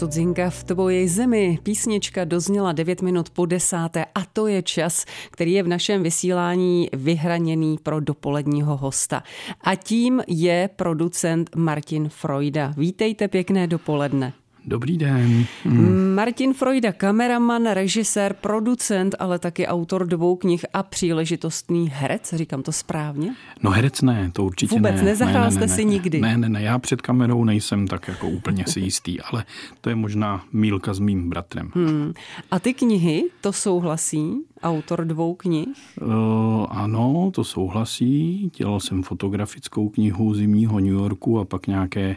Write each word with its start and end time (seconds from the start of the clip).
Cudzinka 0.00 0.50
v 0.50 0.64
tvoji 0.64 1.08
zemi. 1.08 1.58
Písnička 1.62 2.24
dozněla 2.24 2.72
9 2.72 3.02
minut 3.02 3.30
po 3.30 3.46
desáté 3.46 4.04
a 4.14 4.24
to 4.32 4.46
je 4.46 4.62
čas, 4.62 5.04
který 5.30 5.52
je 5.52 5.62
v 5.62 5.68
našem 5.68 6.02
vysílání 6.02 6.88
vyhraněný 6.92 7.78
pro 7.82 8.00
dopoledního 8.00 8.76
hosta. 8.76 9.22
A 9.60 9.74
tím 9.74 10.22
je 10.26 10.70
producent 10.76 11.56
Martin 11.56 12.08
Freuda. 12.08 12.74
Vítejte, 12.76 13.28
pěkné 13.28 13.66
dopoledne. 13.66 14.32
Dobrý 14.64 14.98
den. 14.98 15.44
Hmm. 15.64 16.14
Martin 16.14 16.54
Freuda, 16.54 16.92
kameraman, 16.92 17.66
režisér, 17.66 18.34
producent, 18.40 19.14
ale 19.18 19.38
taky 19.38 19.66
autor 19.66 20.06
dvou 20.06 20.36
knih 20.36 20.64
a 20.72 20.82
příležitostný 20.82 21.90
herec, 21.94 22.34
říkám 22.36 22.62
to 22.62 22.72
správně? 22.72 23.34
No 23.62 23.70
herec 23.70 24.02
ne, 24.02 24.30
to 24.32 24.44
určitě 24.44 24.74
Vůbec 24.74 24.96
ne. 24.96 25.02
nezahrál 25.02 25.44
ne, 25.44 25.46
ne, 25.46 25.52
jste 25.52 25.66
ne, 25.66 25.68
si 25.68 25.84
ne, 25.84 25.90
nikdy? 25.90 26.20
Ne, 26.20 26.38
ne, 26.38 26.48
ne, 26.48 26.62
já 26.62 26.78
před 26.78 27.02
kamerou 27.02 27.44
nejsem 27.44 27.86
tak 27.86 28.08
jako 28.08 28.28
úplně 28.28 28.64
si 28.66 28.80
jistý, 28.80 29.20
ale 29.20 29.44
to 29.80 29.88
je 29.88 29.94
možná 29.94 30.44
mílka 30.52 30.94
s 30.94 30.98
mým 30.98 31.28
bratrem. 31.28 31.70
Hmm. 31.74 32.12
A 32.50 32.58
ty 32.58 32.74
knihy, 32.74 33.24
to 33.40 33.52
souhlasí? 33.52 34.32
Autor 34.62 35.04
dvou 35.04 35.34
knih? 35.34 35.68
Uh, 36.02 36.66
ano, 36.70 37.30
to 37.34 37.44
souhlasí. 37.44 38.50
Dělal 38.56 38.80
jsem 38.80 39.02
fotografickou 39.02 39.88
knihu 39.88 40.34
Zimního 40.34 40.80
New 40.80 40.92
Yorku 40.92 41.38
a 41.38 41.44
pak 41.44 41.66
nějaké 41.66 42.16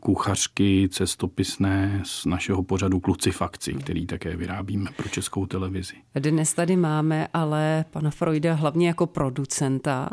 kuchařky 0.00 0.88
cestopisné 0.92 2.02
z 2.04 2.26
našeho 2.26 2.62
pořadu 2.62 3.00
Klucifakci, 3.00 3.74
který 3.74 4.06
také 4.06 4.36
vyrábíme 4.36 4.90
pro 4.96 5.08
českou 5.08 5.46
televizi. 5.46 5.94
Dnes 6.14 6.54
tady 6.54 6.76
máme 6.76 7.28
ale 7.34 7.84
pana 7.90 8.10
Freuda 8.10 8.54
hlavně 8.54 8.86
jako 8.86 9.06
producenta. 9.06 10.10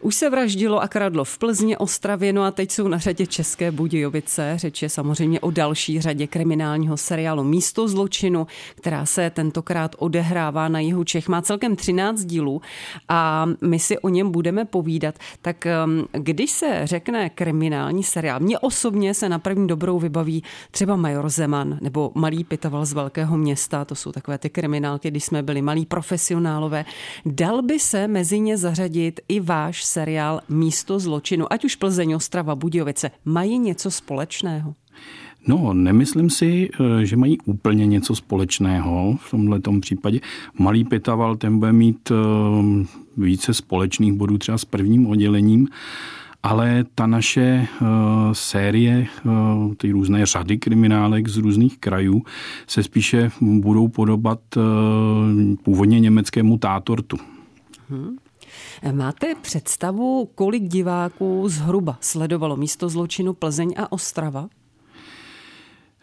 Už 0.00 0.14
se 0.14 0.30
vraždilo 0.30 0.80
a 0.80 0.88
kradlo 0.88 1.24
v 1.24 1.38
Plzni, 1.38 1.76
Ostravě, 1.76 2.32
no 2.32 2.42
a 2.42 2.50
teď 2.50 2.70
jsou 2.70 2.88
na 2.88 2.98
řadě 2.98 3.26
České 3.26 3.70
Budějovice. 3.70 4.52
Řeč 4.56 4.82
je 4.82 4.88
samozřejmě 4.88 5.40
o 5.40 5.50
další 5.50 6.00
řadě 6.00 6.26
kriminálního 6.26 6.96
seriálu 6.96 7.44
Místo 7.44 7.88
zločinu, 7.88 8.46
která 8.74 9.06
se 9.06 9.30
tentokrát 9.30 9.96
odehrává 9.98 10.68
na 10.68 10.80
jihu 10.80 11.04
Čech. 11.04 11.28
Má 11.28 11.42
celkem 11.42 11.76
13 11.76 12.24
dílů 12.24 12.62
a 13.08 13.46
my 13.60 13.78
si 13.78 13.98
o 13.98 14.08
něm 14.08 14.30
budeme 14.30 14.64
povídat. 14.64 15.14
Tak 15.42 15.66
ehm, 15.66 16.04
když 16.12 16.50
se 16.50 16.80
řekne 16.84 17.30
kriminální 17.30 18.02
seriál, 18.02 18.40
mě 18.40 18.58
osobně 18.66 19.14
se 19.14 19.28
na 19.28 19.38
první 19.38 19.66
dobrou 19.66 19.98
vybaví 19.98 20.42
třeba 20.70 20.96
Major 20.96 21.28
Zeman 21.28 21.78
nebo 21.80 22.12
Malý 22.14 22.44
pitaval 22.44 22.86
z 22.86 22.92
velkého 22.92 23.36
města, 23.38 23.84
to 23.84 23.94
jsou 23.94 24.12
takové 24.12 24.38
ty 24.38 24.50
kriminálky, 24.50 25.10
když 25.10 25.24
jsme 25.24 25.42
byli 25.42 25.62
malí 25.62 25.86
profesionálové. 25.86 26.84
Dal 27.26 27.62
by 27.62 27.78
se 27.78 28.08
mezi 28.08 28.40
ně 28.40 28.56
zařadit 28.58 29.20
i 29.28 29.40
váš 29.40 29.84
seriál 29.84 30.40
Místo 30.48 30.98
zločinu, 30.98 31.52
ať 31.52 31.64
už 31.64 31.76
Plzeň, 31.76 32.12
Ostrava, 32.12 32.54
Budějovice. 32.54 33.10
Mají 33.24 33.58
něco 33.58 33.90
společného? 33.90 34.74
No, 35.46 35.72
nemyslím 35.72 36.30
si, 36.30 36.70
eh, 36.80 37.06
že 37.06 37.16
mají 37.16 37.38
úplně 37.44 37.86
něco 37.86 38.14
společného 38.14 39.18
v 39.20 39.30
tomhle 39.30 39.60
případě. 39.80 40.20
Malý 40.58 40.84
Pitaval 40.84 41.36
ten 41.36 41.58
bude 41.58 41.72
mít 41.72 42.10
eh, 42.10 42.14
více 43.16 43.54
společných 43.54 44.12
bodů 44.12 44.38
třeba 44.38 44.58
s 44.58 44.64
prvním 44.64 45.06
oddělením, 45.06 45.68
ale 46.46 46.84
ta 46.94 47.06
naše 47.06 47.66
uh, 47.80 47.88
série, 48.32 49.06
uh, 49.24 49.74
ty 49.74 49.90
různé 49.90 50.26
řady 50.26 50.58
kriminálek 50.58 51.28
z 51.28 51.36
různých 51.36 51.78
krajů 51.78 52.22
se 52.66 52.82
spíše 52.82 53.30
budou 53.40 53.88
podobat 53.88 54.40
uh, 54.56 54.62
původně 55.62 56.00
německému 56.00 56.58
tátortu. 56.58 57.16
Hmm. 57.88 58.16
Máte 58.92 59.34
představu, 59.42 60.28
kolik 60.34 60.62
diváků 60.62 61.48
zhruba 61.48 61.98
sledovalo 62.00 62.56
místo 62.56 62.88
zločinu 62.88 63.32
Plzeň 63.32 63.74
a 63.76 63.92
Ostrava? 63.92 64.48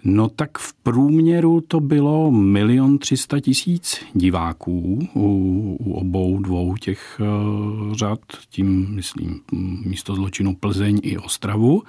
No 0.06 0.30
tak 0.30 0.58
v 0.58 0.74
průměru 0.74 1.62
to 1.62 1.80
bylo 1.80 2.32
milion 2.32 2.98
třista 2.98 3.40
tisíc 3.40 4.06
diváků 4.14 5.00
u, 5.16 5.78
u 5.80 5.94
obou 5.94 6.40
dvou 6.40 6.76
těch 6.76 7.22
uh, 7.22 7.94
řad, 7.94 8.20
tím 8.50 8.96
myslím 8.96 9.42
místo 9.86 10.16
zločinu 10.16 10.56
Plzeň 10.56 11.00
i 11.04 11.18
Ostravu. 11.18 11.84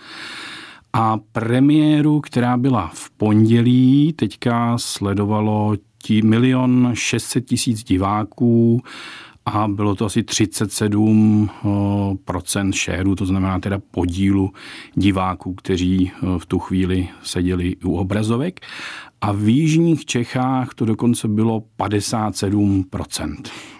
A 0.93 1.19
premiéru, 1.33 2.21
která 2.21 2.57
byla 2.57 2.91
v 2.95 3.11
pondělí, 3.11 4.13
teďka 4.13 4.79
sledovalo 4.79 5.75
milion 6.23 6.91
šestset 6.95 7.45
tisíc 7.45 7.85
diváků 7.85 8.83
a 9.47 9.69
bylo 9.69 9.95
to 9.95 10.05
asi 10.05 10.23
37 10.23 11.51
procent 12.25 12.73
šéru, 12.73 13.15
to 13.15 13.27
znamená 13.27 13.61
teda 13.61 13.79
podílu 13.91 14.53
diváků, 14.95 15.55
kteří 15.55 16.13
v 16.39 16.47
tu 16.47 16.59
chvíli 16.59 17.09
seděli 17.23 17.77
u 17.77 17.97
obrazovek. 17.97 18.61
A 19.25 19.33
v 19.33 19.49
jižních 19.49 20.05
Čechách 20.05 20.75
to 20.75 20.85
dokonce 20.85 21.29
bylo 21.29 21.63
57% 21.79 23.37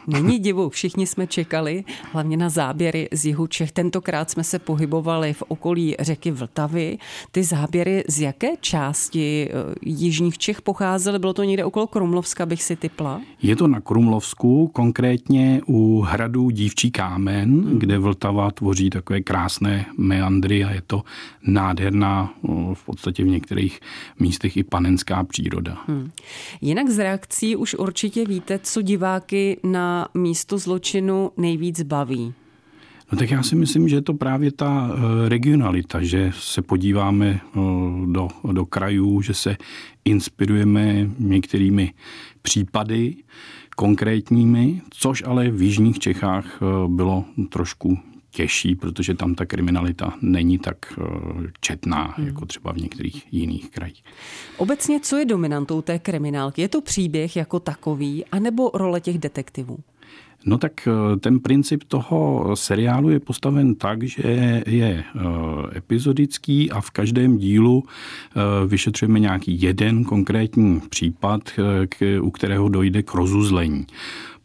Není 0.07 0.39
divu, 0.41 0.69
všichni 0.69 1.07
jsme 1.07 1.27
čekali, 1.27 1.85
hlavně 2.13 2.37
na 2.37 2.49
záběry 2.49 3.09
z 3.13 3.27
jihu 3.27 3.47
Čech. 3.47 3.73
Tentokrát 3.73 4.31
jsme 4.31 4.45
se 4.45 4.59
pohybovali 4.59 5.33
v 5.33 5.43
okolí 5.49 5.97
řeky 6.01 6.31
Vltavy. 6.31 6.99
Ty 7.33 7.45
záběry 7.45 8.05
z 8.09 8.21
jaké 8.21 8.49
části 8.61 9.49
eh, 9.51 9.75
jižních 9.83 10.39
Čech 10.39 10.63
pocházely? 10.63 11.19
Bylo 11.19 11.33
to 11.33 11.43
někde 11.43 11.65
okolo 11.65 11.87
Krumlovska, 11.87 12.47
bych 12.47 12.63
si 12.63 12.77
typla? 12.77 13.21
Je 13.43 13.57
to 13.57 13.67
na 13.67 13.81
Krumlovsku, 13.81 14.71
konkrétně 14.73 15.61
u 15.67 16.01
hradu 16.01 16.51
Dívčí 16.51 16.91
kámen, 16.91 17.63
hmm. 17.63 17.79
kde 17.79 17.99
Vltava 17.99 18.51
tvoří 18.51 18.91
takové 18.91 19.21
krásné 19.21 19.87
meandry 19.99 20.65
a 20.65 20.71
je 20.71 20.83
to 20.87 21.03
nádherná, 21.47 22.35
v 22.75 22.85
podstatě 22.87 23.25
v 23.25 23.29
některých 23.29 23.81
místech 24.21 24.57
i 24.57 24.63
panenská 24.63 25.25
příroda. 25.35 25.83
Hmm. 25.87 26.11
Jinak 26.61 26.89
z 26.89 26.99
reakcí 26.99 27.57
už 27.57 27.75
určitě 27.75 28.25
víte, 28.25 28.59
co 28.59 28.83
diváky 28.83 29.61
na 29.63 30.09
místo 30.15 30.59
zločinu 30.59 31.31
nejvíc 31.37 31.83
baví? 31.83 32.35
No 33.13 33.19
tak 33.19 33.31
já 33.31 33.43
si 33.43 33.57
myslím, 33.57 33.89
že 33.89 33.97
je 33.97 34.03
to 34.03 34.15
právě 34.15 34.53
ta 34.53 34.91
eh, 34.91 35.29
regionalita, 35.29 36.03
že 36.03 36.31
se 36.35 36.63
podíváme 36.63 37.41
eh, 37.41 37.61
do, 38.07 38.29
do 38.53 38.67
krajů, 38.67 39.21
že 39.21 39.35
se 39.35 39.57
inspirujeme 40.05 41.11
některými 41.19 41.93
případy 42.43 43.17
konkrétními, 43.77 44.81
což 44.91 45.23
ale 45.27 45.51
v 45.51 45.63
jižních 45.63 45.99
Čechách 45.99 46.47
eh, 46.47 46.89
bylo 46.89 47.25
trošku 47.49 47.99
těžší, 48.35 48.75
protože 48.75 49.15
tam 49.15 49.35
ta 49.35 49.45
kriminalita 49.47 50.15
není 50.23 50.59
tak 50.59 50.99
četná, 51.61 52.15
hmm. 52.17 52.27
jako 52.27 52.47
třeba 52.47 52.73
v 52.73 52.77
některých 52.77 53.33
jiných 53.33 53.71
krajích. 53.71 54.05
Obecně, 54.57 55.01
co 55.01 55.17
je 55.17 55.25
dominantou 55.25 55.83
té 55.83 55.99
kriminálky? 55.99 56.63
Je 56.63 56.69
to 56.69 56.81
příběh 56.81 57.37
jako 57.37 57.61
takový, 57.61 58.25
anebo 58.25 58.71
role 58.75 59.01
těch 59.01 59.19
detektivů? 59.19 59.79
No 60.47 60.59
tak 60.59 60.89
eh, 60.89 61.17
ten 61.17 61.41
princip 61.41 61.85
toho 61.85 62.51
seriálu 62.57 63.11
je 63.11 63.21
postaven 63.21 63.75
tak, 63.75 64.03
že 64.03 64.63
je 64.67 65.05
eh, 65.05 65.21
epizodický 65.77 66.71
a 66.71 66.81
v 66.81 66.91
každém 66.91 67.39
dílu 67.39 67.85
eh, 67.85 68.67
vyšetřujeme 68.67 69.21
nějaký 69.21 69.63
jeden 69.63 70.05
konkrétní 70.05 70.81
případ, 70.91 71.41
u 72.21 72.31
kterého 72.31 72.69
dojde 72.69 73.03
k 73.03 73.15
rozuzlení. 73.15 73.87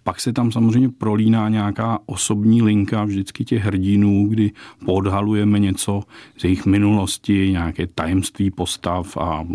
Pak 0.10 0.20
se 0.20 0.34
tam 0.34 0.52
samozřejmě 0.52 0.90
prolíná 0.90 1.50
nějaká 1.50 2.00
osobní 2.06 2.62
linka 2.62 3.04
vždycky 3.04 3.46
těch 3.46 3.64
hrdinů, 3.64 4.28
kdy 4.28 4.52
podhalujeme 4.86 5.60
něco 5.60 6.04
z 6.38 6.44
jejich 6.44 6.66
minulosti, 6.66 7.52
nějaké 7.52 7.88
tajemství 7.88 8.52
postav 8.52 9.18
a 9.18 9.46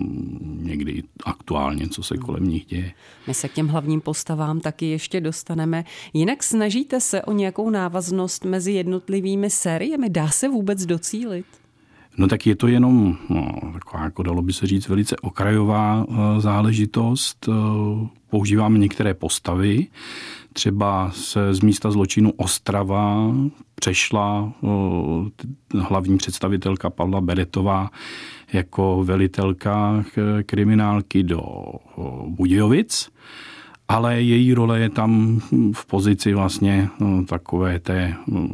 někdy 0.43 1.03
aktuálně, 1.25 1.89
co 1.89 2.03
se 2.03 2.17
kolem 2.17 2.45
nich 2.49 2.65
děje. 2.65 2.93
My 3.27 3.35
se 3.35 3.49
k 3.49 3.53
těm 3.53 3.69
hlavním 3.69 4.01
postavám 4.01 4.61
taky 4.61 4.87
ještě 4.87 5.21
dostaneme. 5.21 5.85
Jinak 6.13 6.43
snažíte 6.43 7.01
se 7.01 7.23
o 7.23 7.33
nějakou 7.33 7.71
návaznost 7.71 8.45
mezi 8.45 8.73
jednotlivými 8.73 9.51
sériemi? 9.51 10.11
Dá 10.11 10.29
se 10.29 10.49
vůbec 10.49 10.87
docílit? 10.87 11.47
No 12.19 12.29
tak 12.29 12.47
je 12.47 12.57
to 12.57 12.67
jenom, 12.67 13.17
no, 13.29 13.53
taková, 13.73 14.05
jako 14.05 14.23
dalo 14.23 14.43
by 14.43 14.53
se 14.53 14.67
říct, 14.67 14.89
velice 14.89 15.17
okrajová 15.17 16.05
uh, 16.05 16.17
záležitost. 16.39 17.49
Uh, 17.49 18.09
používáme 18.31 18.79
některé 18.79 19.15
postavy, 19.15 19.87
třeba 20.57 21.11
se 21.11 21.55
z 21.55 21.61
místa 21.61 21.91
zločinu 21.91 22.33
Ostrava 22.37 23.35
přešla 23.75 24.53
hlavní 25.81 26.19
představitelka 26.19 26.91
Pavla 26.91 27.21
Beretová 27.21 27.91
jako 28.53 29.05
velitelka 29.05 30.05
kriminálky 30.47 31.23
do 31.23 31.43
Budějovic 32.29 33.11
ale 33.95 34.21
její 34.21 34.55
role 34.55 34.81
je 34.81 34.91
tam 34.91 35.41
v 35.73 35.87
pozici 35.87 36.35
vlastně 36.35 36.89
no, 37.01 37.25
takové 37.25 37.79
té 37.79 38.15
no, 38.27 38.49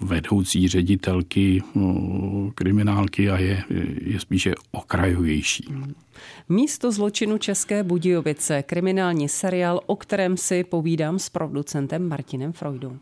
vedoucí 0.00 0.68
ředitelky 0.68 1.62
no, 1.74 2.50
kriminálky 2.54 3.30
a 3.30 3.38
je, 3.38 3.62
je 4.00 4.20
spíše 4.20 4.54
okrajovější. 4.72 5.68
Místo 6.48 6.92
zločinu 6.92 7.38
České 7.38 7.82
Budějovice, 7.82 8.62
kriminální 8.62 9.28
seriál, 9.28 9.80
o 9.86 9.96
kterém 9.96 10.36
si 10.36 10.64
povídám 10.64 11.18
s 11.18 11.28
producentem 11.28 12.08
Martinem 12.08 12.52
Freudou. 12.52 12.96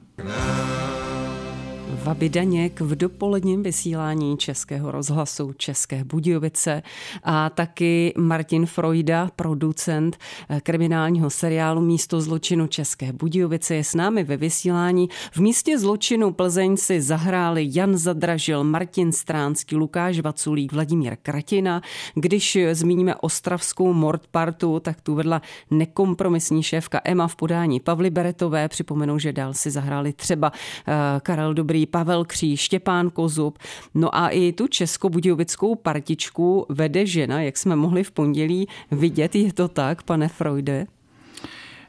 Vaby 2.02 2.28
Daněk 2.28 2.80
v 2.80 2.94
dopoledním 2.94 3.62
vysílání 3.62 4.36
Českého 4.36 4.90
rozhlasu 4.90 5.52
České 5.52 6.04
Budějovice 6.04 6.82
a 7.22 7.50
taky 7.50 8.14
Martin 8.18 8.66
Freuda, 8.66 9.30
producent 9.36 10.16
kriminálního 10.62 11.30
seriálu 11.30 11.80
Místo 11.80 12.20
zločinu 12.20 12.66
České 12.66 13.12
Budějovice 13.12 13.74
je 13.74 13.84
s 13.84 13.94
námi 13.94 14.24
ve 14.24 14.36
vysílání. 14.36 15.08
V 15.32 15.38
místě 15.38 15.78
zločinu 15.78 16.32
Plzeň 16.32 16.76
si 16.76 17.00
zahráli 17.00 17.68
Jan 17.72 17.96
Zadražil, 17.96 18.64
Martin 18.64 19.12
Stránský, 19.12 19.76
Lukáš 19.76 20.20
Vaculík, 20.20 20.72
Vladimír 20.72 21.16
Kratina. 21.22 21.82
Když 22.14 22.58
zmíníme 22.72 23.14
ostravskou 23.14 23.92
Mordpartu, 23.92 24.80
tak 24.80 25.00
tu 25.00 25.14
vedla 25.14 25.42
nekompromisní 25.70 26.62
šéfka 26.62 27.00
Emma 27.04 27.28
v 27.28 27.36
podání 27.36 27.80
Pavly 27.80 28.10
Beretové. 28.10 28.68
Připomenu, 28.68 29.18
že 29.18 29.32
dál 29.32 29.54
si 29.54 29.70
zahráli 29.70 30.12
třeba 30.12 30.52
eh, 30.88 30.92
Karel 31.20 31.54
Dobrý, 31.54 31.83
Pavel 31.86 32.24
Kříž, 32.24 32.60
Štěpán 32.60 33.10
Kozub. 33.10 33.58
No 33.94 34.16
a 34.16 34.28
i 34.28 34.52
tu 34.52 34.66
českobudějovickou 34.66 35.74
partičku 35.74 36.66
vede 36.68 37.06
žena, 37.06 37.42
jak 37.42 37.58
jsme 37.58 37.76
mohli 37.76 38.04
v 38.04 38.10
pondělí 38.10 38.68
vidět. 38.90 39.34
Je 39.34 39.52
to 39.52 39.68
tak, 39.68 40.02
pane 40.02 40.28
Freude? 40.28 40.86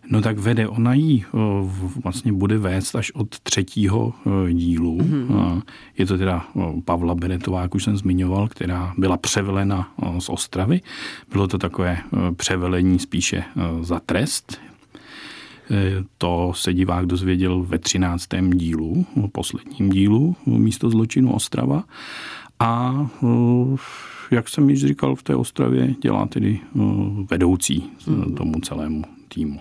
No 0.09 0.21
tak 0.21 0.37
vede, 0.37 0.67
ona 0.67 0.93
jí 0.93 1.25
vlastně 2.03 2.33
bude 2.33 2.57
vést 2.57 2.95
až 2.95 3.11
od 3.11 3.39
třetího 3.39 4.13
dílu. 4.53 4.97
Mm-hmm. 4.97 5.61
Je 5.97 6.05
to 6.05 6.17
teda 6.17 6.45
Pavla 6.85 7.15
Beretová, 7.15 7.61
jak 7.61 7.75
už 7.75 7.83
jsem 7.83 7.97
zmiňoval, 7.97 8.47
která 8.47 8.93
byla 8.97 9.17
převelena 9.17 9.93
z 10.19 10.29
Ostravy. 10.29 10.81
Bylo 11.31 11.47
to 11.47 11.57
takové 11.57 11.97
převelení 12.35 12.99
spíše 12.99 13.43
za 13.81 13.99
trest. 13.99 14.57
To 16.17 16.51
se 16.55 16.73
divák 16.73 17.05
dozvěděl 17.05 17.63
ve 17.63 17.79
třináctém 17.79 18.49
dílu, 18.49 19.05
posledním 19.31 19.89
dílu 19.89 20.35
místo 20.45 20.89
zločinu 20.89 21.33
Ostrava. 21.33 21.83
A 22.59 23.07
jak 24.31 24.49
jsem 24.49 24.69
již 24.69 24.85
říkal, 24.85 25.15
v 25.15 25.23
té 25.23 25.35
Ostravě 25.35 25.95
dělá 26.01 26.25
tedy 26.25 26.59
vedoucí 27.29 27.83
mhm. 28.07 28.35
tomu 28.35 28.59
celému 28.59 29.03
týmu. 29.27 29.59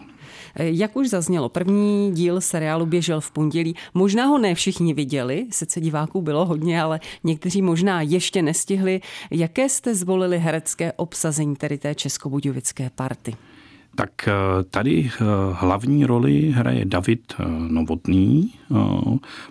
Jak 0.59 0.97
už 0.97 1.09
zaznělo, 1.09 1.49
první 1.49 2.13
díl 2.13 2.41
seriálu 2.41 2.87
běžel 2.87 3.21
v 3.21 3.31
pondělí. 3.31 3.75
Možná 3.95 4.27
ho 4.27 4.39
ne 4.39 4.55
všichni 4.55 4.95
viděli, 4.95 5.47
sice 5.51 5.81
diváků 5.81 6.23
bylo 6.23 6.47
hodně, 6.47 6.83
ale 6.83 7.01
někteří 7.25 7.63
možná 7.63 8.03
ještě 8.03 8.43
nestihli. 8.43 9.01
Jaké 9.31 9.69
jste 9.69 9.95
zvolili 9.95 10.39
herecké 10.39 10.93
obsazení 10.93 11.57
tedy 11.57 11.79
té 11.79 11.95
českobudějovické 11.95 12.91
party? 12.95 13.37
Tak 13.95 14.29
eh, 14.29 14.33
tady 14.71 15.11
eh, 15.11 15.25
hlavní 15.53 16.07
roli 16.07 16.51
hraje 16.51 16.85
David 16.85 17.35
eh, 17.39 17.45
Novotný, 17.69 18.51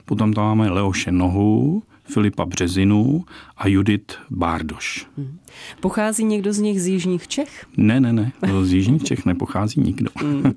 potom 0.05 0.33
tam 0.33 0.45
máme 0.45 0.69
Leoše 0.69 1.11
Nohu, 1.11 1.83
Filipa 2.03 2.45
Březinu 2.45 3.25
a 3.57 3.67
Judit 3.67 4.13
Bárdoš. 4.29 5.07
Hmm. 5.17 5.37
Pochází 5.79 6.23
někdo 6.23 6.53
z 6.53 6.59
nich 6.59 6.81
z 6.81 6.87
Jižních 6.87 7.27
Čech? 7.27 7.65
Ne, 7.77 7.99
ne, 7.99 8.13
ne. 8.13 8.31
Z 8.61 8.73
Jižních 8.73 9.03
Čech 9.03 9.25
nepochází 9.25 9.81
nikdo. 9.81 10.09
Hmm. 10.15 10.53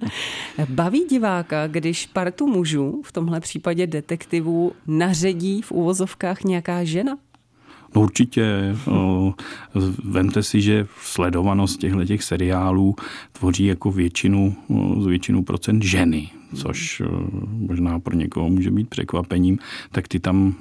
Baví 0.69 1.05
diváka, 1.11 1.67
když 1.67 2.07
partu 2.07 2.47
mužů, 2.47 3.03
v 3.05 3.13
tomhle 3.13 3.41
případě 3.41 3.87
detektivů, 3.87 4.73
naředí 4.87 5.63
v 5.63 5.73
uvozovkách 5.73 6.45
nějaká 6.45 6.85
žena? 6.85 7.19
No 7.95 8.03
určitě. 8.03 8.77
Vemte 10.05 10.43
si, 10.43 10.61
že 10.61 10.87
sledovanost 11.03 11.81
těchto 11.81 12.05
těch 12.05 12.23
seriálů 12.23 12.97
tvoří 13.33 13.65
jako 13.65 13.91
většinu, 13.91 14.55
většinu 15.07 15.43
procent 15.43 15.83
ženy, 15.83 16.31
což 16.55 17.03
možná 17.59 17.99
pro 17.99 18.17
někoho 18.17 18.49
může 18.49 18.71
být 18.71 18.89
překvapením, 18.89 19.59
tak 19.93 20.09
ty 20.09 20.21
tam 20.21 20.55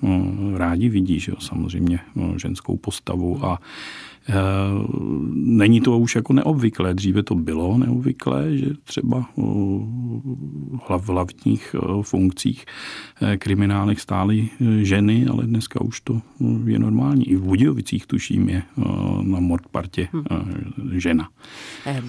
rádi 0.56 0.90
vidí, 0.90 1.20
že 1.20 1.32
jo, 1.32 1.38
samozřejmě 1.40 2.00
ženskou 2.38 2.78
postavu 2.78 3.46
a 3.46 3.60
není 5.34 5.82
to 5.82 6.00
už 6.00 6.16
jako 6.16 6.34
neobvyklé. 6.34 6.94
Dříve 6.94 7.24
to 7.24 7.36
bylo 7.36 7.78
neobvyklé, 7.78 8.58
že 8.58 8.66
třeba 8.84 9.26
v 10.98 11.10
hlavních 11.10 11.76
eh, 11.76 12.04
funkcích 12.04 12.66
eh, 13.22 13.38
kriminálech 13.38 14.02
stály 14.02 14.50
ženy, 14.82 15.26
ale 15.32 15.46
dneska 15.46 15.82
už 15.82 16.02
to 16.02 16.22
je 16.66 16.80
normální. 16.80 17.30
I 17.30 17.36
v 17.36 17.42
Budějovicích 17.42 18.08
tuším 18.08 18.50
je 18.50 18.64
na 19.22 19.40
Mordpartě 19.40 20.08
hm. 20.14 20.24
žena. 20.92 21.30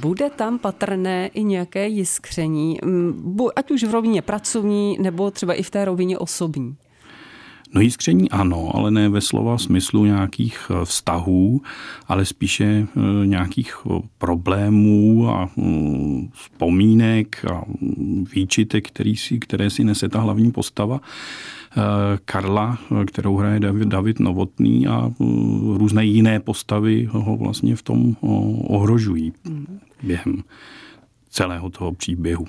Bude 0.00 0.30
tam 0.30 0.58
patrné 0.58 1.26
i 1.26 1.44
nějaké 1.44 1.88
jiskření, 1.88 2.78
ať 3.56 3.70
už 3.70 3.84
v 3.84 3.90
rovině 3.90 4.22
pracovní, 4.22 4.98
nebo 5.00 5.30
třeba 5.30 5.54
i 5.54 5.62
v 5.62 5.70
té 5.70 5.84
rovině 5.84 6.18
osobní? 6.18 6.76
No 7.74 7.80
jiskření 7.80 8.30
ano, 8.30 8.70
ale 8.74 8.90
ne 8.90 9.08
ve 9.08 9.20
slova 9.20 9.58
smyslu 9.58 10.04
nějakých 10.04 10.70
eh, 10.70 10.84
vztahů, 10.84 11.62
ale 12.08 12.24
spíše 12.24 12.64
eh, 12.64 13.26
nějakých 13.26 13.74
eh, 13.86 14.00
problémů 14.18 15.28
a 15.30 15.50
mm, 15.56 16.30
vzpomínek 16.32 17.44
a 17.44 17.62
mm, 17.80 18.24
výčitek, 18.34 18.88
který 18.88 19.16
si, 19.16 19.38
které 19.38 19.70
si 19.70 19.84
nese 19.84 20.08
ta 20.08 20.20
hlavní 20.20 20.52
postava. 20.52 21.00
Karla, 22.24 22.78
kterou 23.06 23.36
hraje 23.36 23.60
David, 23.84 24.20
Novotný 24.20 24.86
a 24.86 25.10
různé 25.76 26.04
jiné 26.04 26.40
postavy 26.40 27.08
ho 27.10 27.36
vlastně 27.36 27.76
v 27.76 27.82
tom 27.82 28.16
ohrožují 28.68 29.32
během 30.02 30.42
celého 31.30 31.70
toho 31.70 31.92
příběhu. 31.92 32.46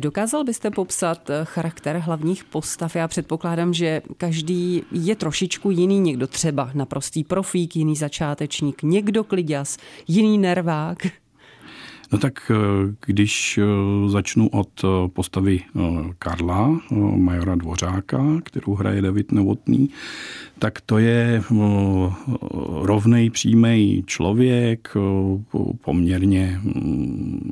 Dokázal 0.00 0.44
byste 0.44 0.70
popsat 0.70 1.30
eh, 1.30 1.44
charakter 1.44 1.96
hlavních 1.96 2.44
postav? 2.44 2.96
Já 2.96 3.08
předpokládám, 3.08 3.74
že 3.74 4.02
každý 4.16 4.82
je 4.92 5.16
trošičku 5.16 5.70
jiný, 5.70 6.00
někdo 6.00 6.26
třeba 6.26 6.70
naprostý 6.74 7.24
profík, 7.24 7.76
jiný 7.76 7.96
začátečník, 7.96 8.82
někdo 8.82 9.24
kliděs, 9.24 9.76
jiný 10.08 10.38
nervák. 10.38 11.06
No 12.12 12.18
tak 12.18 12.50
eh, 12.50 12.94
když 13.06 13.58
eh, 13.58 14.10
začnu 14.10 14.48
od 14.48 14.84
postavy 15.12 15.60
Karla, 16.18 16.80
majora 17.16 17.54
Dvořáka, 17.54 18.40
kterou 18.44 18.74
hraje 18.74 19.02
David 19.02 19.32
Novotný, 19.32 19.90
tak 20.58 20.80
to 20.80 20.98
je 20.98 21.42
rovnej, 22.82 23.30
přímý 23.30 24.04
člověk, 24.06 24.94
poměrně 25.80 26.60
mm, 26.62 27.50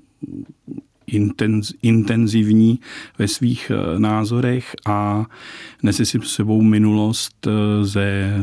intenz, 1.06 1.72
intenzivní 1.82 2.80
ve 3.18 3.28
svých 3.28 3.70
eh, 3.70 3.98
názorech 3.98 4.74
a 4.86 5.26
nese 5.82 6.04
si 6.04 6.18
sebou 6.22 6.62
minulost 6.62 7.46
eh, 7.46 7.50
ze 7.84 8.34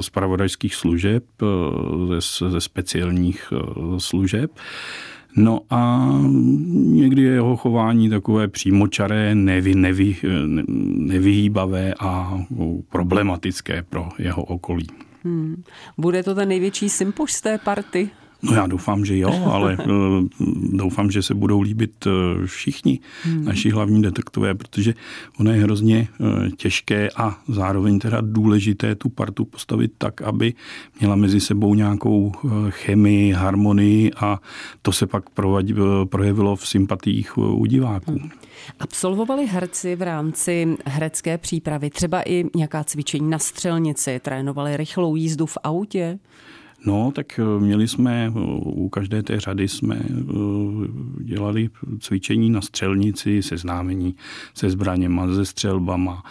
spravodajských 0.00 0.74
služeb, 0.74 1.24
eh, 1.42 2.20
ze, 2.20 2.50
ze 2.50 2.60
speciálních 2.60 3.52
služeb. 3.98 4.50
No 5.36 5.60
a 5.70 6.10
někdy 6.74 7.22
je 7.22 7.32
jeho 7.32 7.56
chování 7.56 8.10
takové 8.10 8.48
přímočaré, 8.48 9.34
nevy, 9.34 9.74
nevy, 9.74 10.16
nevyhýbavé 10.66 11.94
a 12.00 12.40
problematické 12.88 13.82
pro 13.82 14.08
jeho 14.18 14.42
okolí. 14.42 14.86
Hmm. 15.24 15.62
Bude 15.98 16.22
to 16.22 16.34
ten 16.34 16.48
největší 16.48 16.88
sympoš 16.88 17.32
z 17.32 17.40
té 17.40 17.58
party? 17.58 18.10
No 18.42 18.54
já 18.54 18.66
doufám, 18.66 19.04
že 19.04 19.18
jo, 19.18 19.48
ale 19.52 19.76
eh, 19.80 19.84
doufám, 20.72 21.10
že 21.10 21.22
se 21.22 21.34
budou 21.34 21.60
líbit 21.60 22.06
eh, 22.06 22.46
všichni 22.46 23.00
hmm. 23.22 23.44
naši 23.44 23.70
hlavní 23.70 24.02
detektové, 24.02 24.54
protože 24.54 24.94
ono 25.40 25.50
je 25.50 25.62
hrozně 25.62 26.08
eh, 26.20 26.50
těžké 26.50 27.08
a 27.16 27.38
zároveň 27.48 27.98
teda 27.98 28.18
důležité 28.20 28.94
tu 28.94 29.08
partu 29.08 29.44
postavit 29.44 29.92
tak, 29.98 30.22
aby 30.22 30.54
měla 31.00 31.16
mezi 31.16 31.40
sebou 31.40 31.74
nějakou 31.74 32.32
chemii, 32.68 33.32
harmonii 33.32 34.12
a 34.12 34.40
to 34.82 34.92
se 34.92 35.06
pak 35.06 35.24
projevilo 36.04 36.56
v 36.56 36.68
sympatiích 36.68 37.38
u 37.38 37.66
diváků. 37.66 38.12
Hmm. 38.12 38.30
Absolvovali 38.80 39.46
herci 39.46 39.96
v 39.96 40.02
rámci 40.02 40.76
herecké 40.86 41.38
přípravy 41.38 41.90
třeba 41.90 42.22
i 42.22 42.44
nějaká 42.56 42.84
cvičení 42.84 43.30
na 43.30 43.38
střelnici, 43.38 44.20
trénovali 44.22 44.76
rychlou 44.76 45.16
jízdu 45.16 45.46
v 45.46 45.58
autě? 45.64 46.18
No, 46.86 47.12
tak 47.14 47.38
eh, 47.38 47.60
měli 47.60 47.88
jsme, 47.88 48.26
eh, 48.26 48.30
u 48.60 48.88
každé 48.88 49.22
té 49.22 49.40
řady 49.40 49.68
jsme 49.68 49.96
eh, 49.96 50.12
dělali 51.20 51.70
cvičení 52.00 52.50
na 52.50 52.60
střelnici, 52.60 53.42
seznámení 53.42 54.14
se 54.54 54.70
zbraněma, 54.70 55.34
se 55.34 55.44
střelbama, 55.44 56.22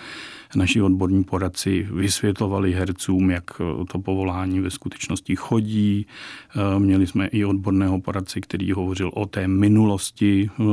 naši 0.55 0.81
odborní 0.81 1.23
poradci 1.23 1.87
vysvětlovali 1.91 2.73
hercům, 2.73 3.31
jak 3.31 3.43
to 3.91 3.99
povolání 3.99 4.59
ve 4.59 4.71
skutečnosti 4.71 5.35
chodí. 5.35 6.05
Eh, 6.55 6.79
měli 6.79 7.07
jsme 7.07 7.27
i 7.27 7.45
odborného 7.45 8.01
poradce, 8.01 8.41
který 8.41 8.71
hovořil 8.71 9.11
o 9.13 9.25
té 9.25 9.47
minulosti 9.47 10.49
eh, 10.49 10.63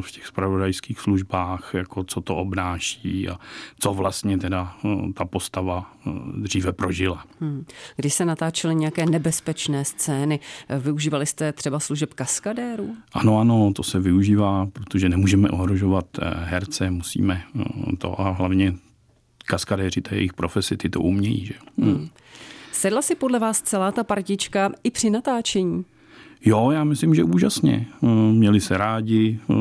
v 0.00 0.10
těch 0.12 0.26
spravodajských 0.26 1.00
službách, 1.00 1.70
jako 1.74 2.04
co 2.04 2.20
to 2.20 2.36
obnáší 2.36 3.28
a 3.28 3.38
co 3.78 3.94
vlastně 3.94 4.38
teda 4.38 4.76
eh, 4.84 5.12
ta 5.12 5.24
postava 5.24 5.92
dříve 6.36 6.72
prožila. 6.72 7.24
Hmm. 7.40 7.64
Když 7.96 8.14
se 8.14 8.24
natáčely 8.24 8.74
nějaké 8.74 9.06
nebezpečné 9.06 9.84
scény, 9.84 10.40
využívali 10.80 11.26
jste 11.26 11.52
třeba 11.52 11.80
služeb 11.80 12.14
kaskadérů? 12.14 12.96
Ano, 13.12 13.40
ano, 13.40 13.72
to 13.74 13.82
se 13.82 14.00
využívá, 14.00 14.66
protože 14.72 15.08
nemůžeme 15.08 15.50
ohrožovat 15.50 16.06
herce, 16.44 16.90
musíme 16.90 17.42
to 17.98 18.20
a 18.20 18.30
hlavně 18.30 18.74
kaskadéři, 19.46 20.00
to 20.00 20.14
je 20.14 20.18
jejich 20.18 20.32
profesi, 20.32 20.76
ty 20.76 20.88
to 20.88 21.00
umějí. 21.00 21.46
Že? 21.46 21.54
Hmm. 21.78 22.08
Sedla 22.72 23.02
si 23.02 23.14
podle 23.14 23.38
vás 23.38 23.62
celá 23.62 23.92
ta 23.92 24.04
partička 24.04 24.70
i 24.84 24.90
při 24.90 25.10
natáčení? 25.10 25.84
Jo, 26.44 26.70
já 26.70 26.84
myslím, 26.84 27.14
že 27.14 27.24
úžasně. 27.24 27.86
Eh, 28.02 28.06
měli 28.32 28.60
se 28.60 28.76
rádi. 28.76 29.40
Eh, 29.50 29.54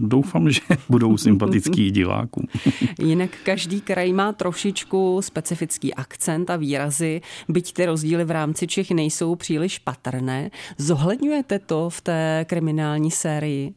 doufám, 0.00 0.50
že 0.50 0.60
budou 0.88 1.16
sympatický 1.16 1.90
divákům. 1.90 2.46
Jinak 2.98 3.30
každý 3.44 3.80
kraj 3.80 4.12
má 4.12 4.32
trošičku 4.32 5.20
specifický 5.22 5.94
akcent 5.94 6.50
a 6.50 6.56
výrazy, 6.56 7.20
byť 7.48 7.72
ty 7.72 7.86
rozdíly 7.86 8.24
v 8.24 8.30
rámci 8.30 8.66
Čech 8.66 8.90
nejsou 8.90 9.34
příliš 9.34 9.78
patrné. 9.78 10.50
Zohledňujete 10.78 11.58
to 11.58 11.90
v 11.90 12.00
té 12.00 12.44
kriminální 12.48 13.10
sérii? 13.10 13.74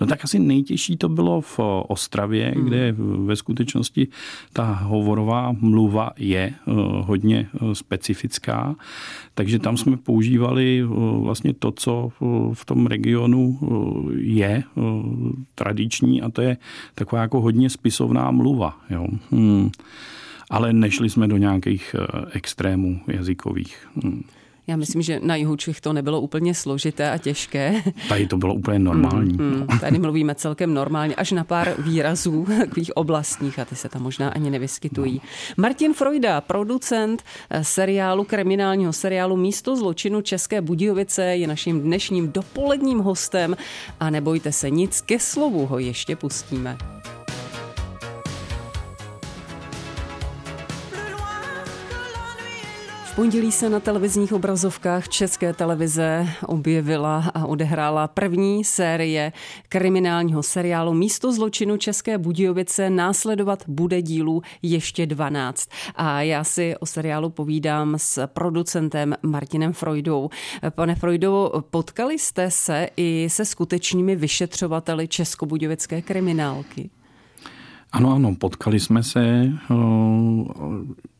No 0.00 0.06
tak 0.06 0.24
asi 0.24 0.38
nejtěžší 0.38 0.96
to 0.96 1.08
bylo 1.08 1.40
v 1.40 1.60
Ostravě, 1.88 2.52
hmm. 2.56 2.64
kde 2.64 2.94
ve 2.98 3.36
skutečnosti 3.36 4.08
ta 4.52 4.72
hovorová 4.72 5.52
mluva 5.60 6.10
je 6.16 6.40
eh, 6.40 6.72
hodně 7.04 7.48
eh, 7.54 7.74
specifická. 7.74 8.76
Takže 9.34 9.58
tam 9.58 9.76
jsme 9.76 9.96
používali 9.96 10.82
eh, 10.82 10.86
vlastně 11.20 11.54
to, 11.54 11.72
co 11.72 12.12
v 12.52 12.64
tom 12.64 12.86
regionu 12.86 13.58
je 14.16 14.62
tradiční 15.54 16.22
a 16.22 16.30
to 16.30 16.42
je 16.42 16.56
taková 16.94 17.22
jako 17.22 17.40
hodně 17.40 17.70
spisovná 17.70 18.30
mluva. 18.30 18.78
Jo. 18.90 19.06
Hmm. 19.30 19.70
Ale 20.50 20.72
nešli 20.72 21.10
jsme 21.10 21.28
do 21.28 21.36
nějakých 21.36 21.96
extrémů 22.32 23.00
jazykových. 23.06 23.88
Hmm. 24.02 24.22
Já 24.68 24.76
myslím, 24.76 25.02
že 25.02 25.20
na 25.22 25.36
jihu 25.36 25.56
Čech 25.56 25.80
to 25.80 25.92
nebylo 25.92 26.20
úplně 26.20 26.54
složité 26.54 27.10
a 27.10 27.18
těžké. 27.18 27.82
Tady 28.08 28.26
to 28.26 28.36
bylo 28.36 28.54
úplně 28.54 28.78
normální. 28.78 29.32
Mm, 29.32 29.66
mm, 29.70 29.78
tady 29.80 29.98
mluvíme 29.98 30.34
celkem 30.34 30.74
normálně, 30.74 31.14
až 31.14 31.32
na 31.32 31.44
pár 31.44 31.74
výrazů 31.78 32.46
takových 32.58 32.96
oblastních 32.96 33.58
a 33.58 33.64
ty 33.64 33.76
se 33.76 33.88
tam 33.88 34.02
možná 34.02 34.28
ani 34.28 34.50
nevyskytují. 34.50 35.14
No. 35.14 35.62
Martin 35.62 35.94
Freuda, 35.94 36.40
producent 36.40 37.22
eh, 37.50 37.64
seriálu, 37.64 38.24
kriminálního 38.24 38.92
seriálu 38.92 39.36
Místo 39.36 39.76
zločinu 39.76 40.20
České 40.20 40.60
Budějovice 40.60 41.24
je 41.24 41.46
naším 41.46 41.80
dnešním 41.80 42.32
dopoledním 42.32 42.98
hostem 42.98 43.56
a 44.00 44.10
nebojte 44.10 44.52
se 44.52 44.70
nic, 44.70 45.00
ke 45.00 45.18
slovu 45.18 45.66
ho 45.66 45.78
ještě 45.78 46.16
pustíme. 46.16 46.78
Pondělí 53.18 53.52
se 53.52 53.70
na 53.70 53.80
televizních 53.80 54.32
obrazovkách 54.32 55.08
České 55.08 55.52
televize 55.52 56.26
objevila 56.46 57.24
a 57.34 57.46
odehrála 57.46 58.08
první 58.08 58.64
série 58.64 59.32
kriminálního 59.68 60.42
seriálu 60.42 60.94
Místo 60.94 61.32
zločinu 61.32 61.76
České 61.76 62.18
Budějovice. 62.18 62.90
Následovat 62.90 63.62
bude 63.68 64.02
dílů 64.02 64.42
ještě 64.62 65.06
12. 65.06 65.68
A 65.94 66.22
já 66.22 66.44
si 66.44 66.76
o 66.80 66.86
seriálu 66.86 67.30
povídám 67.30 67.94
s 67.98 68.26
producentem 68.26 69.14
Martinem 69.22 69.72
Freudou. 69.72 70.30
Pane 70.70 70.94
Freudo, 70.94 71.52
potkali 71.70 72.18
jste 72.18 72.50
se 72.50 72.88
i 72.96 73.28
se 73.30 73.44
skutečnými 73.44 74.16
vyšetřovateli 74.16 75.08
Českobudějovické 75.08 76.02
kriminálky? 76.02 76.90
Ano, 77.92 78.14
ano, 78.14 78.34
potkali 78.34 78.80
jsme 78.80 79.02
se, 79.02 79.52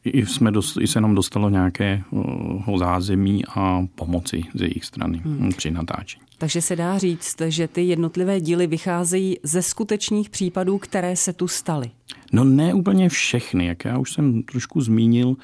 i, 0.05 0.27
jsme 0.27 0.51
dost, 0.51 0.79
i 0.81 0.87
se 0.87 1.01
nám 1.01 1.15
dostalo 1.15 1.51
nějakého 1.51 2.79
zázemí 2.79 3.43
a 3.55 3.87
pomoci 3.95 4.43
z 4.55 4.61
jejich 4.61 4.85
strany 4.85 5.19
hmm. 5.25 5.51
při 5.57 5.71
natáčení. 5.71 6.23
Takže 6.39 6.63
se 6.63 6.77
dá 6.77 6.99
říct, 6.99 7.43
že 7.49 7.69
ty 7.69 7.83
jednotlivé 7.83 8.41
díly 8.41 8.67
vycházejí 8.67 9.37
ze 9.43 9.63
skutečných 9.63 10.31
případů, 10.31 10.79
které 10.79 11.17
se 11.17 11.33
tu 11.33 11.49
staly. 11.49 11.91
No 12.33 12.45
ne 12.45 12.75
úplně 12.75 13.09
všechny, 13.09 13.67
jak 13.67 13.85
já 13.85 13.99
už 13.99 14.13
jsem 14.13 14.43
trošku 14.43 14.81
zmínil, 14.81 15.37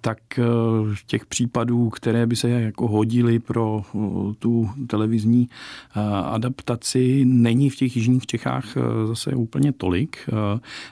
tak 0.00 0.18
eh, 0.38 0.42
těch 1.06 1.26
případů, 1.26 1.90
které 1.90 2.26
by 2.26 2.36
se 2.36 2.50
jako 2.50 2.88
hodily 2.88 3.38
pro 3.38 3.82
eh, 3.84 3.98
tu 4.38 4.70
televizní 4.86 5.48
adaptaci, 6.24 7.24
není 7.24 7.70
v 7.70 7.76
těch 7.76 7.96
jižních 7.96 8.26
Čechách 8.26 8.64
zase 9.06 9.30
úplně 9.30 9.72
tolik. 9.72 10.28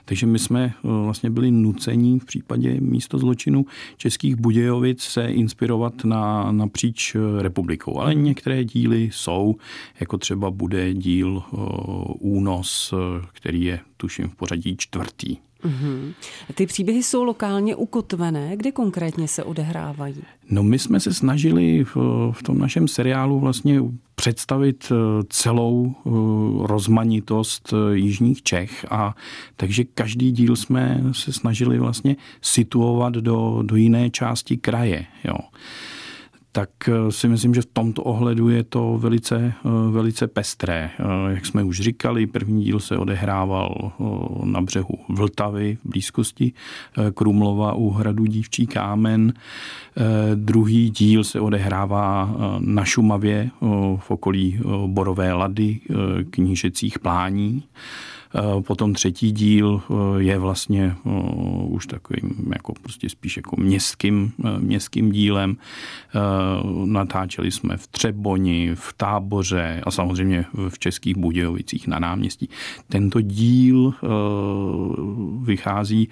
Takže 0.05 0.25
my 0.25 0.39
jsme 0.39 0.73
vlastně 0.83 1.29
byli 1.29 1.51
nuceni 1.51 2.19
v 2.19 2.25
případě 2.25 2.81
místo 2.81 3.19
zločinu 3.19 3.65
českých 3.97 4.35
Budějovic 4.35 5.01
se 5.01 5.25
inspirovat 5.25 6.03
na, 6.03 6.51
napříč 6.51 7.15
republikou. 7.39 7.99
Ale 7.99 8.15
některé 8.15 8.63
díly 8.63 9.09
jsou, 9.13 9.55
jako 9.99 10.17
třeba 10.17 10.51
bude 10.51 10.93
díl 10.93 11.43
Únos, 12.19 12.93
který 13.33 13.63
je 13.63 13.79
tuším 13.97 14.29
v 14.29 14.35
pořadí 14.35 14.77
čtvrtý. 14.77 15.37
Mm-hmm. 15.63 16.13
Ty 16.55 16.65
příběhy 16.65 17.03
jsou 17.03 17.23
lokálně 17.23 17.75
ukotvené. 17.75 18.57
Kde 18.57 18.71
konkrétně 18.71 19.27
se 19.27 19.43
odehrávají? 19.43 20.23
No 20.49 20.63
my 20.63 20.79
jsme 20.79 20.99
se 20.99 21.13
snažili 21.13 21.83
v, 21.83 21.95
v 22.31 22.43
tom 22.43 22.59
našem 22.59 22.87
seriálu 22.87 23.39
vlastně 23.39 23.81
představit 24.15 24.91
eh, 24.91 24.95
celou 25.29 25.91
eh, 25.91 26.09
rozmanitost 26.67 27.73
eh, 27.73 27.97
jižních 27.97 28.43
Čech 28.43 28.85
a 28.89 29.15
takže 29.55 29.83
každý 29.83 30.31
díl 30.31 30.55
jsme 30.55 31.03
se 31.11 31.33
snažili 31.33 31.79
vlastně 31.79 32.15
situovat 32.41 33.13
do, 33.13 33.59
do 33.63 33.75
jiné 33.75 34.09
části 34.09 34.57
kraje. 34.57 35.05
Jo 35.23 35.35
tak 36.51 36.69
eh, 36.87 37.11
si 37.11 37.27
myslím, 37.27 37.53
že 37.53 37.61
v 37.61 37.65
tomto 37.73 38.03
ohledu 38.03 38.49
je 38.49 38.63
to 38.63 38.97
velice, 38.97 39.53
eh, 39.53 39.69
velice 39.91 40.27
pestré. 40.27 40.89
Eh, 40.99 41.03
jak 41.33 41.45
jsme 41.45 41.63
už 41.63 41.79
říkali, 41.79 42.27
první 42.27 42.63
díl 42.63 42.79
se 42.79 42.97
odehrával 42.97 43.91
na 44.43 44.61
břehu 44.61 44.99
Vltavy 45.09 45.77
v 45.83 45.89
blízkosti 45.89 46.53
Krumlova 47.13 47.73
u 47.73 47.89
hradu 47.89 48.25
Dívčí 48.25 48.67
kámen. 48.67 49.33
Druhý 50.35 50.89
díl 50.89 51.23
se 51.23 51.39
odehrává 51.39 52.35
na 52.59 52.85
Šumavě 52.85 53.49
v 53.97 54.11
okolí 54.11 54.59
Borové 54.87 55.33
lady, 55.33 55.79
knížecích 56.29 56.99
plání. 56.99 57.63
Potom 58.61 58.93
třetí 58.93 59.31
díl 59.31 59.81
eh, 59.89 59.93
je 60.17 60.39
vlastně 60.39 60.95
eh, 61.05 61.09
už 61.67 61.85
takovým 61.85 62.51
jako 62.53 62.73
prostě 62.81 63.09
spíš 63.09 63.37
jako 63.37 63.55
městským, 63.61 64.31
městským 64.59 65.11
dílem. 65.11 65.57
Natáčeli 66.85 67.51
jsme 67.51 67.77
v 67.77 67.87
Třeboni, 67.87 68.71
v 68.75 68.93
Táboře 68.97 69.81
a 69.83 69.91
samozřejmě 69.91 70.45
v 70.69 70.79
Českých 70.79 71.17
Budějovicích 71.17 71.87
na 71.87 71.99
náměstí. 71.99 72.49
Tento 72.87 73.21
díl 73.21 73.93
vychází 75.43 76.09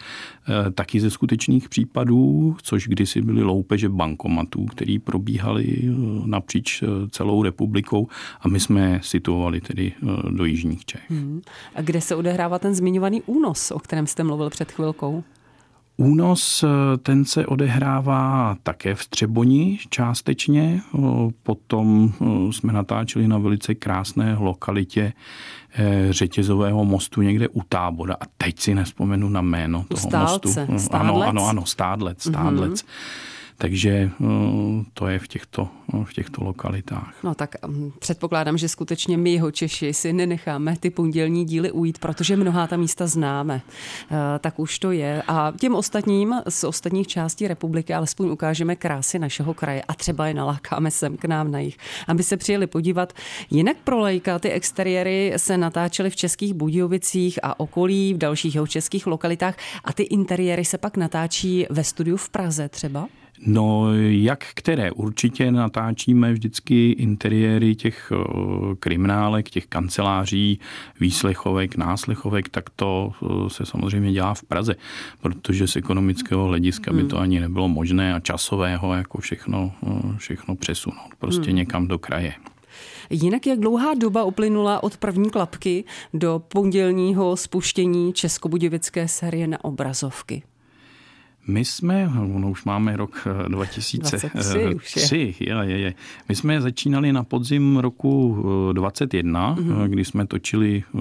taky 0.73 0.99
ze 0.99 1.09
skutečných 1.09 1.69
případů, 1.69 2.55
což 2.61 2.87
kdysi 2.87 3.21
byly 3.21 3.43
loupeže 3.43 3.89
bankomatů, 3.89 4.65
které 4.65 4.97
probíhaly 5.03 5.95
napříč 6.25 6.83
celou 7.09 7.43
republikou 7.43 8.07
a 8.41 8.47
my 8.47 8.59
jsme 8.59 8.99
situovali 9.03 9.61
tedy 9.61 9.93
do 10.29 10.45
Jižních 10.45 10.85
Čech. 10.85 11.01
Hmm. 11.09 11.41
A 11.75 11.81
kde 11.81 12.01
se 12.07 12.15
odehrává 12.15 12.59
ten 12.59 12.75
zmiňovaný 12.75 13.21
únos, 13.25 13.71
o 13.71 13.79
kterém 13.79 14.07
jste 14.07 14.23
mluvil 14.23 14.49
před 14.49 14.71
chvilkou? 14.71 15.23
Únos 15.97 16.63
eh, 16.63 16.97
ten 16.97 17.25
se 17.25 17.45
odehrává 17.45 18.57
také 18.63 18.95
v 18.95 19.07
Třeboni 19.07 19.79
částečně. 19.89 20.81
Potom 21.43 22.13
jsme 22.51 22.73
natáčeli 22.73 23.27
na 23.27 23.37
velice 23.37 23.75
krásné 23.75 24.35
lokalitě 24.39 25.13
eh, 25.73 26.07
řetězového 26.09 26.85
mostu 26.85 27.21
někde 27.21 27.47
u 27.47 27.61
tábora. 27.69 28.13
A 28.13 28.23
teď 28.37 28.59
si 28.59 28.75
nespomenu 28.75 29.29
na 29.29 29.41
jméno 29.41 29.85
toho 29.87 29.99
Stálce. 29.99 30.65
mostu. 30.65 30.79
Stádlec? 30.79 30.91
Ano, 30.91 31.21
ano, 31.23 31.47
ano, 31.47 31.65
Stádlec. 31.65 32.21
Stádlec. 32.21 32.81
Mm-hmm. 32.81 33.36
Takže 33.57 33.89
eh, 33.89 34.25
to 34.93 35.07
je 35.07 35.19
v 35.19 35.27
těchto, 35.27 35.69
v 36.03 36.13
těchto 36.13 36.43
lokalitách. 36.43 37.13
No 37.23 37.35
tak 37.35 37.55
mm, 37.67 37.91
předpokládám, 37.99 38.57
že 38.57 38.69
skutečně 38.69 39.17
my 39.17 39.33
jeho 39.33 39.51
Češi 39.51 39.93
si 39.93 40.13
nenecháme 40.13 40.77
ty 40.79 40.89
pondělní 40.89 41.45
díly 41.45 41.71
ujít, 41.71 41.99
protože 41.99 42.35
mnohá 42.35 42.67
ta 42.67 42.77
místa 42.77 43.07
známe. 43.07 43.61
Eh, 44.11 44.39
tak 44.39 44.59
už 44.59 44.79
to 44.79 44.91
je. 44.91 45.23
A 45.27 45.53
těm 45.59 45.75
ostatním 45.75 46.35
z 46.49 46.63
ostatních 46.63 47.07
částí 47.07 47.47
republiky 47.47 47.93
alespoň 47.93 48.29
ukážeme 48.29 48.75
krásy 48.75 49.19
našeho 49.19 49.53
kraje 49.53 49.83
a 49.87 49.93
třeba 49.93 50.27
je 50.27 50.33
nalákáme 50.33 50.91
sem 50.91 51.17
k 51.17 51.25
nám 51.25 51.51
na 51.51 51.59
jich, 51.59 51.77
aby 52.07 52.23
se 52.23 52.37
přijeli 52.37 52.67
podívat. 52.67 53.13
Jinak 53.49 53.77
pro 53.83 53.99
lejka 53.99 54.39
ty 54.39 54.49
exteriéry 54.49 55.33
se 55.37 55.57
natáčely 55.57 56.09
v 56.09 56.15
Českých 56.15 56.53
Budějovicích 56.53 57.39
a 57.43 57.59
okolí, 57.59 58.13
v 58.13 58.17
dalších 58.17 58.55
jeho 58.55 58.67
českých 58.67 59.07
lokalitách 59.07 59.55
a 59.83 59.93
ty 59.93 60.03
interiéry 60.03 60.65
se 60.65 60.77
pak 60.77 60.97
natáčí 60.97 61.65
ve 61.69 61.83
studiu 61.83 62.17
v 62.17 62.29
Praze 62.29 62.69
třeba? 62.69 63.07
No, 63.45 63.93
jak 64.09 64.45
které? 64.55 64.91
Určitě 64.91 65.51
natáčíme 65.51 66.33
vždycky 66.33 66.91
interiéry 66.91 67.75
těch 67.75 68.11
eh, 68.11 68.75
kriminálek, 68.79 69.49
těch 69.49 69.67
kanceláří, 69.67 70.59
výslechovek, 70.99 71.75
náslechovek, 71.75 72.49
tak 72.49 72.69
to 72.69 73.11
eh, 73.11 73.49
se 73.49 73.65
samozřejmě 73.65 74.13
dělá 74.13 74.33
v 74.33 74.43
Praze, 74.43 74.75
protože 75.21 75.67
z 75.67 75.75
ekonomického 75.75 76.45
hlediska 76.45 76.93
by 76.93 77.03
to 77.03 77.15
hmm. 77.15 77.23
ani 77.23 77.39
nebylo 77.39 77.67
možné 77.67 78.13
a 78.13 78.19
časového 78.19 78.93
jako 78.93 79.17
všechno, 79.17 79.71
eh, 79.87 80.17
všechno 80.17 80.55
přesunout 80.55 81.15
prostě 81.19 81.47
hmm. 81.47 81.55
někam 81.55 81.87
do 81.87 81.99
kraje. 81.99 82.33
Jinak 83.09 83.47
jak 83.47 83.59
dlouhá 83.59 83.93
doba 83.93 84.23
uplynula 84.23 84.83
od 84.83 84.97
první 84.97 85.29
klapky 85.29 85.83
do 86.13 86.41
pondělního 86.47 87.37
spuštění 87.37 88.13
Českobudějovické 88.13 89.07
série 89.07 89.47
na 89.47 89.65
obrazovky? 89.65 90.43
My 91.47 91.65
jsme, 91.65 92.11
no 92.27 92.51
už 92.51 92.65
máme 92.65 92.97
rok 92.97 93.27
2003, 93.47 95.35
je. 95.39 95.53
Je, 95.63 95.79
je. 95.79 95.93
my 96.29 96.35
jsme 96.35 96.61
začínali 96.61 97.13
na 97.13 97.23
podzim 97.23 97.77
roku 97.77 98.43
21, 98.73 99.55
mm-hmm. 99.55 99.87
kdy 99.87 100.05
jsme 100.05 100.27
točili 100.27 100.83
eh, 100.83 100.99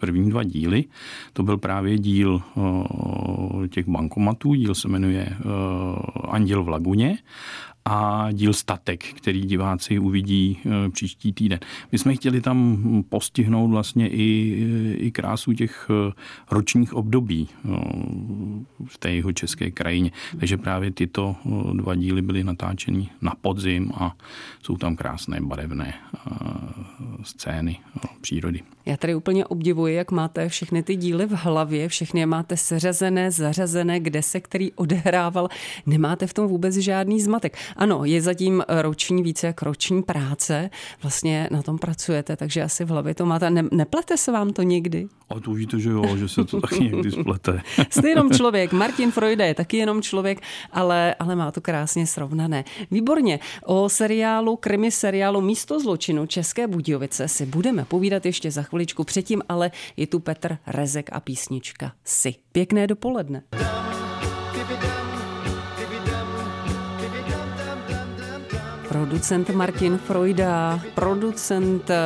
první 0.00 0.30
dva 0.30 0.42
díly. 0.42 0.84
To 1.32 1.42
byl 1.42 1.58
právě 1.58 1.98
díl 1.98 2.42
eh, 2.56 3.68
těch 3.68 3.88
bankomatů, 3.88 4.54
díl 4.54 4.74
se 4.74 4.88
jmenuje 4.88 5.26
eh, 5.30 5.38
Anděl 6.28 6.64
v 6.64 6.68
laguně 6.68 7.18
a 7.84 8.28
díl 8.32 8.52
Statek, 8.52 9.04
který 9.04 9.40
diváci 9.40 9.98
uvidí 9.98 10.58
e, 10.66 10.90
příští 10.90 11.32
týden. 11.32 11.58
My 11.92 11.98
jsme 11.98 12.14
chtěli 12.14 12.40
tam 12.40 12.84
postihnout 13.08 13.70
vlastně 13.70 14.08
i, 14.08 14.56
i 14.98 15.10
krásu 15.10 15.52
těch 15.52 15.88
e, 15.90 16.12
ročních 16.50 16.94
období 16.94 17.48
e, 17.48 17.68
v 18.86 18.98
té 18.98 19.10
jeho 19.10 19.32
české 19.32 19.70
krajině. 19.70 20.10
Takže 20.38 20.56
právě 20.56 20.90
tyto 20.90 21.36
dva 21.72 21.94
díly 21.94 22.22
byly 22.22 22.44
natáčeny 22.44 23.08
na 23.22 23.32
podzim 23.40 23.92
a 23.94 24.16
jsou 24.62 24.76
tam 24.76 24.96
krásné 24.96 25.40
barevné 25.40 25.94
scény 27.22 27.78
přírody. 28.20 28.60
Já 28.86 28.96
tady 28.96 29.14
úplně 29.14 29.46
obdivuji, 29.46 29.94
jak 29.94 30.10
máte 30.10 30.48
všechny 30.48 30.82
ty 30.82 30.96
díly 30.96 31.26
v 31.26 31.32
hlavě, 31.32 31.88
všechny 31.88 32.20
je 32.20 32.26
máte 32.26 32.56
seřazené, 32.56 33.30
zařazené, 33.30 34.00
kde 34.00 34.22
se 34.22 34.40
který 34.40 34.72
odehrával. 34.72 35.48
Nemáte 35.86 36.26
v 36.26 36.34
tom 36.34 36.46
vůbec 36.46 36.74
žádný 36.74 37.20
zmatek. 37.20 37.56
Ano, 37.76 38.04
je 38.04 38.20
zatím 38.22 38.62
roční, 38.68 39.22
více 39.22 39.46
jak 39.46 39.62
roční 39.62 40.02
práce, 40.02 40.70
vlastně 41.02 41.48
na 41.50 41.62
tom 41.62 41.78
pracujete, 41.78 42.36
takže 42.36 42.62
asi 42.62 42.84
v 42.84 42.88
hlavě 42.88 43.14
to 43.14 43.26
máte. 43.26 43.50
Ne, 43.50 43.62
neplete 43.72 44.16
se 44.16 44.32
vám 44.32 44.52
to 44.52 44.62
někdy? 44.62 45.06
A 45.30 45.40
to 45.40 45.50
víte, 45.50 45.80
že 45.80 45.90
jo, 45.90 46.16
že 46.16 46.28
se 46.28 46.44
to 46.44 46.60
taky 46.60 46.84
někdy 46.84 47.10
splete. 47.10 47.60
Jste 47.90 48.08
jenom 48.08 48.30
člověk. 48.30 48.72
Martin 48.72 49.10
Freude 49.10 49.46
je 49.46 49.54
taky 49.54 49.76
jenom 49.76 50.02
člověk, 50.02 50.40
ale, 50.72 51.14
ale 51.14 51.36
má 51.36 51.50
to 51.50 51.60
krásně 51.60 52.06
srovnané. 52.06 52.64
Výborně. 52.90 53.40
O 53.64 53.88
seriálu, 53.88 54.56
krimi 54.56 54.90
seriálu 54.90 55.40
Místo 55.40 55.80
zločinu 55.80 56.26
České 56.26 56.66
Budějovice 56.66 57.28
si 57.28 57.46
budeme 57.46 57.84
povídat 57.84 58.26
ještě 58.26 58.50
za 58.50 58.62
chviličku. 58.62 59.04
Předtím 59.04 59.42
ale 59.48 59.70
je 59.96 60.06
tu 60.06 60.20
Petr 60.20 60.58
Rezek 60.66 61.10
a 61.12 61.20
písnička 61.20 61.92
Si. 62.04 62.34
Pěkné 62.52 62.86
dopoledne. 62.86 63.42
Producent 68.94 69.50
Martin 69.50 69.98
Freuda, 69.98 70.80
producent 70.94 71.90
eh, 71.90 71.96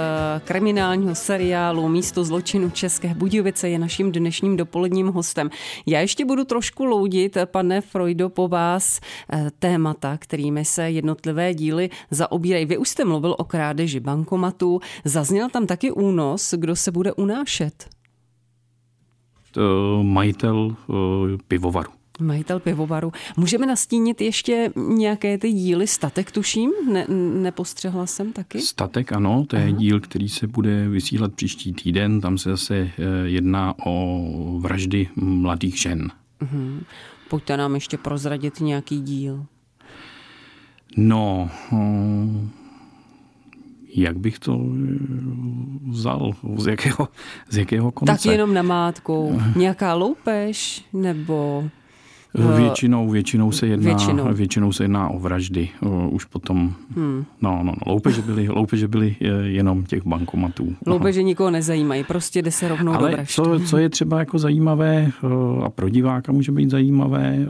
kriminálního 0.45 1.14
seriálu 1.14 1.88
Místo 1.88 2.25
zločinu 2.25 2.71
České 2.71 3.14
Budějovice 3.14 3.68
je 3.68 3.78
naším 3.78 4.12
dnešním 4.12 4.57
dopoledním 4.57 5.07
hostem. 5.07 5.50
Já 5.87 6.00
ještě 6.00 6.25
budu 6.25 6.45
trošku 6.45 6.85
loudit, 6.85 7.37
pane 7.45 7.80
Freudo, 7.80 8.28
po 8.28 8.49
vás 8.49 9.00
eh, 9.33 9.50
témata, 9.59 10.16
kterými 10.16 10.64
se 10.64 10.90
jednotlivé 10.90 11.54
díly 11.54 11.90
zaobírají. 12.11 12.64
Vy 12.66 12.78
už 12.78 12.88
jste 12.88 13.04
mluvil 13.04 13.35
o 13.38 13.45
krádeži 13.45 14.00
bankomatu, 14.00 14.80
zazněl 15.04 15.49
tam 15.49 15.66
taky 15.66 15.90
únos, 15.90 16.54
kdo 16.57 16.76
se 16.76 16.90
bude 16.90 17.12
unášet? 17.12 17.88
Majitel 20.02 20.76
eh, 20.90 21.38
pivovaru. 21.49 21.98
Majitel 22.20 22.60
pivovaru. 22.60 23.12
Můžeme 23.37 23.66
nastínit 23.66 24.20
ještě 24.20 24.72
nějaké 24.76 25.38
ty 25.38 25.52
díly 25.52 25.87
Statek, 25.87 26.30
tuším? 26.32 26.70
Ne, 26.92 27.06
nepostřehla 27.42 28.06
jsem 28.06 28.32
taky? 28.32 28.60
Statek, 28.60 29.12
ano, 29.12 29.44
to 29.48 29.56
je 29.56 29.62
Aha. 29.62 29.70
díl, 29.70 30.00
který 30.00 30.28
se 30.28 30.46
bude 30.46 30.88
vysílat 30.88 31.34
příští 31.34 31.72
týden. 31.72 32.20
Tam 32.20 32.38
se 32.38 32.50
zase 32.50 32.76
eh, 32.76 32.90
jedná 33.25 33.75
o 33.87 34.58
vraždy 34.60 35.08
mladých 35.16 35.78
žen. 35.78 36.10
Uh-huh. 36.42 36.80
Pojďte 37.28 37.56
nám 37.56 37.75
ještě 37.75 37.98
prozradit 37.98 38.60
nějaký 38.60 39.00
díl. 39.00 39.46
No, 40.96 41.50
hm, 41.72 42.50
jak 43.94 44.18
bych 44.18 44.38
to 44.38 44.60
eh, 44.60 44.98
vzal, 45.90 46.32
z 46.57 46.66
jakého, 46.66 47.09
z 47.48 47.57
jakého 47.57 47.90
konce? 47.92 48.12
Tak 48.12 48.33
jenom 48.33 48.54
na 48.54 48.62
mátku. 48.62 49.40
Nějaká 49.57 49.94
loupež 49.94 50.85
nebo 50.92 51.64
Eh, 51.64 51.78
většinou, 52.57 53.11
většinou, 53.11 53.53
se 53.53 53.66
jedná, 53.66 53.85
většinou. 53.85 54.35
většinou 54.35 54.72
se 54.72 54.85
jedná 54.85 55.09
o 55.09 55.18
vraždy. 55.18 55.68
Už 56.11 56.24
potom, 56.24 56.74
hmm. 56.96 57.24
no, 57.42 57.61
no, 57.62 57.64
no 57.64 57.92
loupeže 57.92 58.22
byly, 58.22 58.48
loupeže 58.48 58.88
byly 58.88 59.16
eh, 59.20 59.27
jenom 59.42 59.85
těch 59.85 60.07
bankomatů. 60.07 60.77
Loupeže 60.87 61.22
nikoho 61.22 61.51
nezajímají, 61.51 62.05
prostě 62.05 62.42
jde 62.42 62.51
se 62.51 62.68
rovnou 62.68 62.92
Ale 62.92 63.11
do 63.11 63.16
vražd. 63.16 63.31
Co, 63.31 63.61
co 63.66 63.79
je 63.79 63.88
třeba 63.88 64.18
jako 64.18 64.38
zajímavé 64.38 65.11
eh, 65.24 65.64
a 65.64 65.70
pro 65.70 65.88
diváka 65.88 66.33
může 66.33 66.53
být 66.53 66.70
zajímavé, 66.70 67.46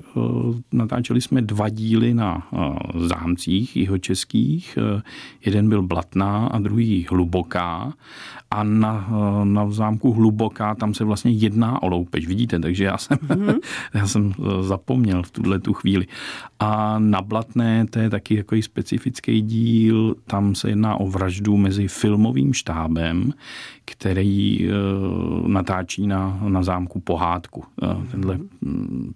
natáčeli 0.73 1.21
jsme 1.21 1.43
dva 1.43 1.69
díly 1.69 2.15
na 2.15 2.43
zámcích 2.95 3.77
jeho 3.77 3.99
českých. 3.99 4.79
Jeden 5.45 5.69
byl 5.69 5.83
Blatná 5.83 6.47
a 6.47 6.59
druhý 6.59 7.07
Hluboká 7.11 7.93
a 8.51 8.63
na, 8.65 9.09
na 9.45 9.71
zámku 9.71 10.13
Hluboká 10.13 10.75
tam 10.75 10.95
se 10.95 11.05
vlastně 11.05 11.31
jedná 11.31 11.83
o 11.83 11.89
loupež, 11.89 12.27
vidíte, 12.27 12.59
takže 12.59 12.85
já 12.85 12.99
jsem, 12.99 13.19
mm-hmm. 13.19 13.59
já 13.95 14.07
jsem 14.07 14.33
zapomněl 14.61 15.23
v 15.23 15.31
tuhle 15.31 15.59
tu 15.59 15.73
chvíli. 15.73 16.07
A 16.59 16.99
na 16.99 17.23
Blatné, 17.23 17.87
to 17.87 17.99
je 17.99 18.11
taky 18.11 18.35
jako 18.35 18.57
specifický 18.63 19.43
díl, 19.43 20.15
tam 20.27 20.55
se 20.55 20.69
jedná 20.69 21.01
o 21.01 21.07
vraždu 21.07 21.57
mezi 21.57 21.89
filmovým 21.89 22.53
štábem, 22.53 23.33
který 23.91 24.69
uh, 24.69 25.49
natáčí 25.49 26.07
na, 26.07 26.41
na 26.49 26.63
zámku 26.63 27.01
pohádku. 27.01 27.65
Uh, 27.83 28.05
tenhle, 28.05 28.39
mm, 28.61 29.13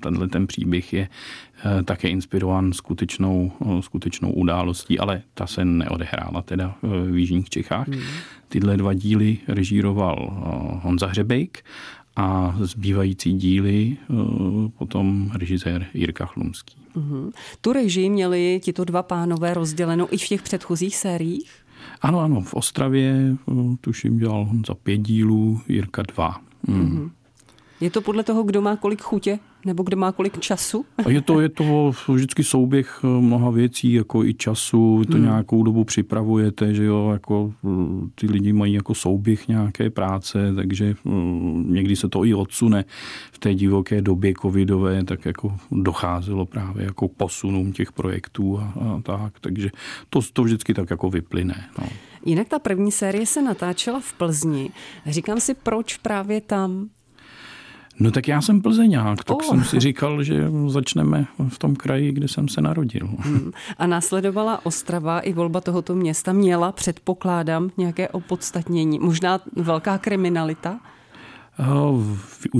tenhle 0.00 0.28
ten 0.28 0.46
příběh 0.46 0.92
je 0.92 1.08
uh, 1.08 1.82
také 1.82 2.08
inspirován 2.08 2.72
skutečnou, 2.72 3.52
skutečnou 3.80 4.32
událostí, 4.32 4.98
ale 4.98 5.22
ta 5.34 5.46
se 5.46 5.64
neodehrála 5.64 6.42
teda 6.42 6.74
v 6.82 7.16
Jižních 7.16 7.48
Čechách. 7.48 7.88
Mm. 7.88 8.00
Tyhle 8.48 8.76
dva 8.76 8.94
díly 8.94 9.38
režíroval 9.48 10.30
Honza 10.82 11.06
Hřebejk 11.06 11.64
a 12.16 12.56
zbývající 12.60 13.32
díly 13.32 13.96
potom 14.78 15.30
režisér 15.34 15.86
Jirka 15.94 16.26
Chlumský. 16.26 16.76
Mm-hmm. 16.96 17.32
Tu 17.60 17.72
režii 17.72 18.10
měli 18.10 18.60
tito 18.62 18.84
dva 18.84 19.02
pánové 19.02 19.54
rozdělenou 19.54 20.08
i 20.10 20.18
v 20.18 20.28
těch 20.28 20.42
předchozích 20.42 20.96
sériích? 20.96 21.59
Ano, 22.00 22.20
ano, 22.20 22.40
v 22.40 22.54
Ostravě 22.54 23.36
tuším 23.80 24.18
dělal 24.18 24.48
za 24.66 24.74
pět 24.74 24.98
dílů, 24.98 25.60
Jirka 25.68 26.02
dva. 26.02 26.40
Mm. 26.66 26.80
Mm-hmm. 26.80 27.10
Je 27.80 27.90
to 27.90 28.00
podle 28.00 28.22
toho, 28.22 28.42
kdo 28.42 28.62
má 28.62 28.76
kolik 28.76 29.02
chutě? 29.02 29.38
Nebo 29.64 29.82
kdo 29.82 29.96
má 29.96 30.12
kolik 30.12 30.40
času? 30.40 30.84
A 31.04 31.10
je 31.10 31.20
to, 31.20 31.40
je 31.40 31.48
to 31.48 31.92
vždycky 32.08 32.44
souběh 32.44 33.00
eh, 33.04 33.06
mnoha 33.06 33.50
věcí, 33.50 33.92
jako 33.92 34.24
i 34.24 34.34
času, 34.34 35.04
to 35.04 35.12
hmm. 35.12 35.22
nějakou 35.22 35.62
dobu 35.62 35.84
připravujete, 35.84 36.74
že 36.74 36.84
jo, 36.84 37.10
jako 37.12 37.52
eh, 37.64 37.68
ty 38.14 38.26
lidi 38.26 38.52
mají 38.52 38.72
jako 38.72 38.94
souběh 38.94 39.48
nějaké 39.48 39.90
práce, 39.90 40.54
takže 40.54 40.94
eh, 41.06 41.10
někdy 41.64 41.96
se 41.96 42.08
to 42.08 42.24
i 42.24 42.34
odsune 42.34 42.84
v 43.32 43.38
té 43.38 43.54
divoké 43.54 44.02
době 44.02 44.32
covidové, 44.42 45.04
tak 45.04 45.24
jako 45.24 45.56
docházelo 45.72 46.46
právě 46.46 46.84
jako 46.84 47.08
k 47.08 47.16
posunům 47.16 47.72
těch 47.72 47.92
projektů 47.92 48.58
a, 48.58 48.74
a 48.80 49.00
tak, 49.02 49.40
takže 49.40 49.70
to, 50.10 50.20
to 50.32 50.42
vždycky 50.42 50.74
tak 50.74 50.90
jako 50.90 51.10
vyplyne. 51.10 51.64
No. 51.78 51.88
Jinak 52.24 52.48
ta 52.48 52.58
první 52.58 52.92
série 52.92 53.26
se 53.26 53.42
natáčela 53.42 54.00
v 54.00 54.12
Plzni. 54.12 54.70
Říkám 55.06 55.40
si, 55.40 55.54
proč 55.54 55.96
právě 55.96 56.40
tam? 56.40 56.88
No 58.00 58.10
tak 58.10 58.28
já 58.28 58.42
jsem 58.42 58.62
plzeňák, 58.62 59.24
tak 59.24 59.36
oh. 59.36 59.42
jsem 59.42 59.64
si 59.64 59.80
říkal, 59.80 60.22
že 60.22 60.50
začneme 60.66 61.26
v 61.48 61.58
tom 61.58 61.76
kraji, 61.76 62.12
kde 62.12 62.28
jsem 62.28 62.48
se 62.48 62.60
narodil. 62.60 63.08
Hmm. 63.18 63.52
A 63.78 63.86
následovala 63.86 64.66
Ostrava 64.66 65.20
i 65.20 65.32
volba 65.32 65.60
tohoto 65.60 65.94
města 65.94 66.32
měla, 66.32 66.72
předpokládám, 66.72 67.70
nějaké 67.76 68.08
opodstatnění. 68.08 68.98
Možná 68.98 69.40
velká 69.56 69.98
kriminalita? 69.98 70.80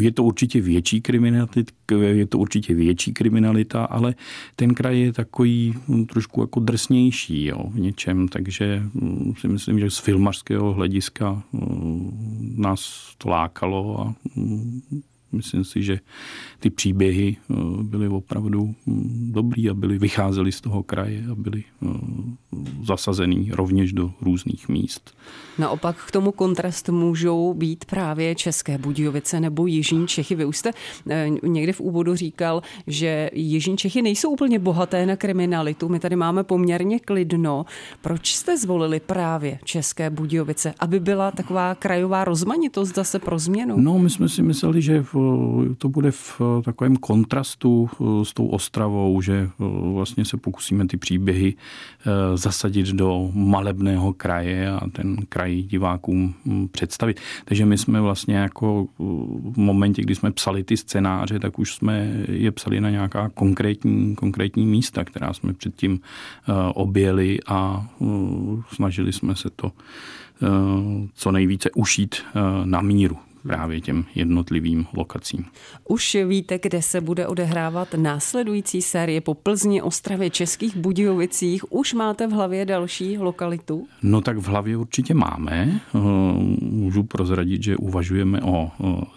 Je 0.00 0.12
to 0.12 0.24
určitě 0.24 0.60
větší 0.60 1.00
kriminalita, 1.00 1.60
je 2.00 2.26
to 2.26 2.38
určitě 2.38 2.74
větší 2.74 3.12
kriminalita, 3.12 3.84
ale 3.84 4.14
ten 4.56 4.74
kraj 4.74 5.00
je 5.00 5.12
takový 5.12 5.74
hm, 5.88 6.06
trošku 6.06 6.40
jako 6.40 6.60
drsnější 6.60 7.44
jo, 7.44 7.64
v 7.70 7.78
něčem, 7.78 8.28
takže 8.28 8.82
hm, 8.94 9.32
si 9.40 9.48
myslím, 9.48 9.78
že 9.78 9.90
z 9.90 9.98
filmařského 9.98 10.72
hlediska 10.72 11.42
hm, 11.52 12.54
nás 12.56 13.12
to 13.18 13.28
lákalo 13.28 14.00
a 14.00 14.14
Myslím 15.32 15.64
si, 15.64 15.82
že 15.82 16.00
ty 16.58 16.70
příběhy 16.70 17.36
eh, 17.38 17.54
byly 17.82 18.08
opravdu 18.08 18.74
hm, 18.86 19.30
dobrý 19.32 19.70
a 19.70 19.74
byly, 19.74 19.98
vycházely 19.98 20.52
z 20.52 20.60
toho 20.60 20.82
kraje 20.82 21.24
a 21.30 21.34
byly 21.34 21.64
eh, 21.82 21.86
zasazený 22.84 23.50
rovněž 23.52 23.92
do 23.92 24.12
různých 24.20 24.68
míst. 24.68 25.14
Naopak 25.58 25.96
k 26.06 26.10
tomu 26.10 26.32
kontrastu 26.32 26.92
můžou 26.92 27.54
být 27.54 27.84
právě 27.84 28.34
České 28.34 28.78
Budějovice 28.78 29.40
nebo 29.40 29.66
Jižní 29.66 30.06
Čechy. 30.06 30.34
Vy 30.34 30.44
už 30.44 30.56
jste 30.56 30.70
eh, 31.10 31.30
někde 31.42 31.72
v 31.72 31.80
úvodu 31.80 32.14
říkal, 32.14 32.62
že 32.86 33.30
Jižní 33.32 33.76
Čechy 33.76 34.02
nejsou 34.02 34.30
úplně 34.30 34.58
bohaté 34.58 35.06
na 35.06 35.16
kriminalitu. 35.16 35.88
My 35.88 36.00
tady 36.00 36.16
máme 36.16 36.44
poměrně 36.44 37.00
klidno. 37.00 37.66
Proč 38.00 38.34
jste 38.34 38.58
zvolili 38.58 39.00
právě 39.00 39.58
České 39.64 40.10
Budějovice? 40.10 40.74
Aby 40.80 41.00
byla 41.00 41.30
taková 41.30 41.74
krajová 41.74 42.24
rozmanitost 42.24 42.94
zase 42.94 43.18
pro 43.18 43.38
změnu? 43.38 43.76
No, 43.80 43.98
my 43.98 44.10
jsme 44.10 44.28
si 44.28 44.42
mysleli, 44.42 44.82
že 44.82 45.02
to 45.78 45.88
bude 45.88 46.10
v 46.10 46.40
takovém 46.64 46.96
kontrastu 46.96 47.90
eh, 47.92 48.24
s 48.24 48.32
tou 48.32 48.46
Ostravou, 48.46 49.22
že 49.22 49.34
eh, 49.34 49.64
vlastně 49.92 50.24
se 50.24 50.36
pokusíme 50.36 50.86
ty 50.86 50.96
příběhy 50.96 51.54
zasadit 52.34 52.86
do 52.86 53.30
malebného 53.34 54.12
kraje 54.12 54.70
a 54.70 54.88
ten 54.92 55.16
kraj 55.28 55.62
divákům 55.62 56.34
hm, 56.44 56.68
představit. 56.68 57.20
Takže 57.44 57.66
my 57.66 57.78
jsme 57.78 58.00
vlastně 58.00 58.36
jako 58.36 58.86
v 59.50 59.56
momentě, 59.56 60.02
kdy 60.02 60.14
jsme 60.14 60.30
psali 60.30 60.64
ty 60.64 60.76
scénáře, 60.76 61.38
tak 61.38 61.58
už 61.58 61.74
jsme 61.74 62.24
je 62.28 62.50
psali 62.52 62.80
na 62.80 62.90
nějaká 62.90 63.28
konkrétní, 63.28 64.14
konkrétní 64.14 64.66
místa, 64.66 65.04
která 65.04 65.32
jsme 65.32 65.52
předtím 65.52 66.00
eh, 66.00 66.52
objeli 66.74 67.38
a 67.46 67.86
eh, 68.00 68.04
snažili 68.72 69.12
jsme 69.12 69.36
se 69.36 69.50
to 69.50 69.72
eh, 70.42 70.46
co 71.14 71.30
nejvíce 71.30 71.70
ušít 71.70 72.16
na 72.64 72.80
míru 72.80 73.18
právě 73.42 73.80
těm 73.80 74.04
jednotlivým 74.14 74.86
lokacím. 74.92 75.44
Už 75.88 76.16
víte, 76.26 76.58
kde 76.62 76.82
se 76.82 77.00
bude 77.00 77.26
odehrávat 77.26 77.94
následující 77.94 78.82
série 78.82 79.20
po 79.20 79.34
Plzni, 79.34 79.82
Ostravě, 79.82 80.30
Českých 80.30 80.76
Budějovicích? 80.76 81.72
Už 81.72 81.94
máte 81.94 82.26
v 82.26 82.30
hlavě 82.30 82.64
další 82.64 83.18
lokalitu? 83.18 83.86
No 84.02 84.20
tak 84.20 84.36
v 84.36 84.46
hlavě 84.46 84.76
určitě 84.76 85.14
máme. 85.14 85.80
Eh, 85.94 85.98
můžu 86.60 87.02
prozradit, 87.02 87.62
že 87.62 87.76
uvažujeme 87.76 88.42
o 88.42 88.70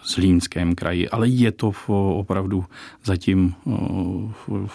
Zlínském 0.04 0.74
kraji, 0.74 1.08
ale 1.08 1.28
je 1.28 1.52
to 1.52 1.72
opravdu 1.88 2.64
zatím 3.04 3.54
eh, 3.66 4.68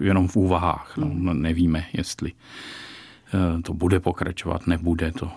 jenom 0.00 0.28
v 0.28 0.36
úvahách. 0.36 0.96
No, 0.96 1.06
hmm. 1.06 1.42
nevíme, 1.42 1.84
jestli 1.92 2.32
eh, 2.32 3.62
to 3.62 3.74
bude 3.74 4.00
pokračovat, 4.00 4.66
nebude 4.66 5.12
to 5.12 5.30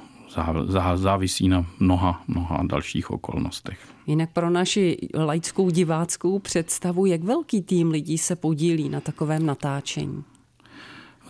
závisí 0.96 1.50
na 1.50 1.66
mnoha, 1.80 2.24
mnoha 2.28 2.64
dalších 2.64 3.12
okolnostech. 3.12 3.80
Jinak 4.08 4.30
pro 4.34 4.50
naši 4.50 4.98
laickou 5.14 5.70
diváckou 5.70 6.40
představu, 6.40 7.06
jak 7.06 7.24
velký 7.24 7.62
tým 7.62 7.92
lidí 7.92 8.18
se 8.18 8.36
podílí 8.36 8.90
na 8.90 9.02
takovém 9.02 9.46
natáčení? 9.46 10.24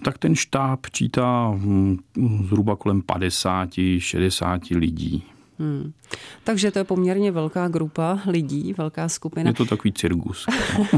Tak 0.04 0.18
ten 0.18 0.36
štáb 0.36 0.80
čítá 0.92 1.52
hm, 1.56 1.98
zhruba 2.44 2.76
kolem 2.76 3.02
50-60 3.02 4.78
lidí. 4.78 5.24
Hmm. 5.60 5.92
Takže 6.44 6.72
to 6.72 6.80
je 6.80 6.84
poměrně 6.84 7.32
velká 7.32 7.68
grupa 7.68 8.20
lidí, 8.28 8.74
velká 8.74 9.10
skupina. 9.10 9.50
Je 9.50 9.54
to 9.54 9.66
takový 9.66 9.94
cirkus. 9.94 10.46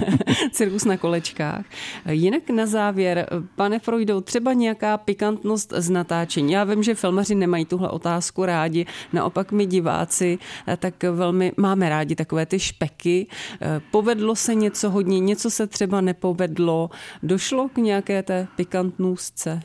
cirkus 0.52 0.86
na 0.86 0.97
kolečkách. 0.97 1.65
Jinak 2.10 2.50
na 2.50 2.65
závěr, 2.65 3.28
pane 3.56 3.80
Freudo, 3.80 4.21
třeba 4.21 4.54
nějaká 4.54 4.97
pikantnost 4.97 5.74
z 5.78 5.89
natáčení. 5.89 6.54
Já 6.54 6.63
vím, 6.63 6.84
že 6.84 6.95
filmaři 6.95 7.36
nemají 7.36 7.65
tuhle 7.65 7.89
otázku 7.89 8.45
rádi, 8.45 8.86
naopak 9.13 9.52
my 9.52 9.65
diváci 9.65 10.39
tak 10.78 11.04
velmi 11.04 11.52
máme 11.58 11.89
rádi 11.89 12.15
takové 12.15 12.45
ty 12.45 12.60
špeky. 12.60 13.28
Povedlo 13.91 14.36
se 14.36 14.56
něco 14.56 14.89
hodně, 14.89 15.19
něco 15.19 15.50
se 15.50 15.67
třeba 15.67 16.02
nepovedlo. 16.02 16.89
Došlo 17.24 17.69
k 17.69 17.78
nějaké 17.78 18.24
té 18.24 18.47
pikantnůstce? 18.56 19.62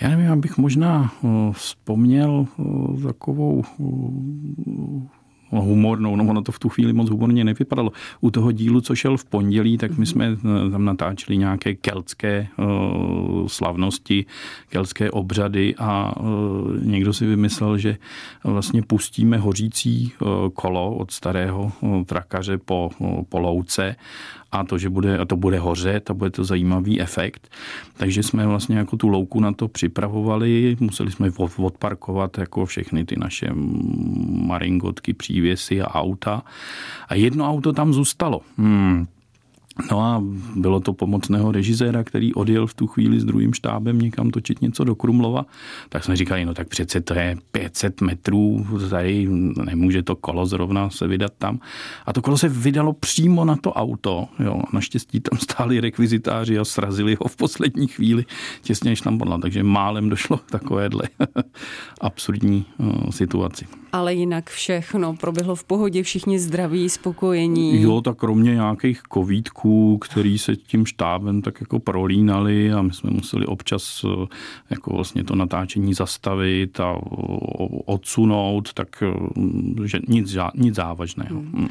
Já 0.00 0.08
nevím, 0.08 0.32
abych 0.32 0.58
možná 0.58 1.12
eh, 1.24 1.28
vzpomněl 1.52 2.46
eh, 2.58 3.02
takovou 3.02 3.64
eh, 3.80 5.16
No, 5.52 5.62
humornou, 5.62 6.16
no 6.16 6.24
ono 6.24 6.42
to 6.42 6.52
v 6.52 6.58
tu 6.58 6.68
chvíli 6.68 6.92
moc 6.92 7.10
humorně 7.10 7.44
nevypadalo. 7.44 7.92
U 8.20 8.30
toho 8.30 8.52
dílu, 8.52 8.80
co 8.80 8.94
šel 8.94 9.16
v 9.16 9.24
pondělí, 9.24 9.78
tak 9.78 9.90
my 9.90 9.96
mhm. 9.96 10.06
jsme 10.06 10.36
tam 10.70 10.84
natáčeli 10.84 11.36
nějaké 11.36 11.74
keltské 11.74 12.48
uh, 12.58 13.46
slavnosti, 13.46 14.26
keltské 14.68 15.10
obřady 15.10 15.74
a 15.78 16.20
uh, 16.20 16.26
někdo 16.82 17.12
si 17.12 17.26
vymyslel, 17.26 17.78
že 17.78 17.96
vlastně 18.44 18.82
pustíme 18.82 19.38
hořící 19.38 20.12
uh, 20.20 20.28
kolo 20.48 20.94
od 20.96 21.10
starého 21.10 21.72
trakaře 22.06 22.58
po, 22.58 22.90
po 23.28 23.38
louce 23.38 23.96
a 24.60 24.64
to, 24.64 24.78
že 24.78 24.88
bude, 24.88 25.18
a 25.18 25.24
to 25.24 25.36
bude 25.36 25.58
hořet 25.58 26.10
a 26.10 26.14
bude 26.14 26.30
to 26.30 26.44
zajímavý 26.44 27.00
efekt. 27.00 27.48
Takže 27.96 28.22
jsme 28.22 28.46
vlastně 28.46 28.78
jako 28.78 28.96
tu 28.96 29.08
louku 29.08 29.40
na 29.40 29.52
to 29.52 29.68
připravovali, 29.68 30.76
museli 30.80 31.10
jsme 31.10 31.30
odparkovat 31.56 32.38
jako 32.38 32.66
všechny 32.66 33.04
ty 33.04 33.16
naše 33.16 33.50
maringotky, 34.46 35.14
přívěsy 35.14 35.82
a 35.82 35.94
auta. 35.94 36.42
A 37.08 37.14
jedno 37.14 37.48
auto 37.48 37.72
tam 37.72 37.92
zůstalo. 37.92 38.40
Hmm. 38.58 39.06
No 39.90 40.00
a 40.00 40.22
bylo 40.56 40.80
to 40.80 40.92
pomocného 40.92 41.52
režiséra, 41.52 42.04
který 42.04 42.34
odjel 42.34 42.66
v 42.66 42.74
tu 42.74 42.86
chvíli 42.86 43.20
s 43.20 43.24
druhým 43.24 43.54
štábem 43.54 43.98
někam 43.98 44.30
točit 44.30 44.62
něco 44.62 44.84
do 44.84 44.94
Krumlova. 44.94 45.46
Tak 45.88 46.04
jsme 46.04 46.16
říkali, 46.16 46.44
no 46.44 46.54
tak 46.54 46.68
přece 46.68 47.00
to 47.00 47.14
je 47.14 47.36
500 47.52 48.00
metrů, 48.00 48.66
tady 48.90 49.28
nemůže 49.64 50.02
to 50.02 50.16
kolo 50.16 50.46
zrovna 50.46 50.90
se 50.90 51.06
vydat 51.06 51.32
tam. 51.38 51.60
A 52.06 52.12
to 52.12 52.22
kolo 52.22 52.38
se 52.38 52.48
vydalo 52.48 52.92
přímo 52.92 53.44
na 53.44 53.56
to 53.56 53.72
auto. 53.72 54.28
Jo. 54.38 54.60
Naštěstí 54.72 55.20
tam 55.20 55.38
stáli 55.38 55.80
rekvizitáři 55.80 56.58
a 56.58 56.64
srazili 56.64 57.16
ho 57.20 57.28
v 57.28 57.36
poslední 57.36 57.86
chvíli, 57.86 58.24
těsně 58.62 58.90
než 58.90 59.00
tam 59.00 59.18
padla. 59.18 59.38
Takže 59.38 59.62
málem 59.62 60.08
došlo 60.08 60.36
k 60.36 60.50
takovéhle 60.50 61.02
absurdní 62.00 62.64
uh, 62.78 63.10
situaci 63.10 63.66
ale 63.96 64.14
jinak 64.14 64.50
všechno 64.50 65.16
proběhlo 65.16 65.54
v 65.56 65.64
pohodě, 65.64 66.02
všichni 66.02 66.38
zdraví, 66.38 66.88
spokojení. 66.88 67.82
Jo, 67.82 68.00
tak 68.00 68.16
kromě 68.16 68.54
nějakých 68.54 69.02
kovítků, 69.02 69.65
který 70.00 70.38
se 70.38 70.56
tím 70.56 70.86
štábem 70.86 71.42
tak 71.42 71.60
jako 71.60 71.78
prolínali 71.78 72.72
a 72.72 72.82
my 72.82 72.92
jsme 72.92 73.10
museli 73.10 73.46
občas 73.46 74.04
eh, 74.04 74.26
jako 74.70 74.94
vlastně 74.94 75.24
to 75.24 75.34
natáčení 75.34 75.94
zastavit 75.94 76.80
a 76.80 76.94
odsunout, 77.84 78.72
tak 78.72 79.02
eh, 79.02 79.86
že 79.86 79.98
nic, 80.08 80.36
nic 80.54 80.74
závažného. 80.74 81.36
Hmm. 81.36 81.52
hmm. 81.52 81.68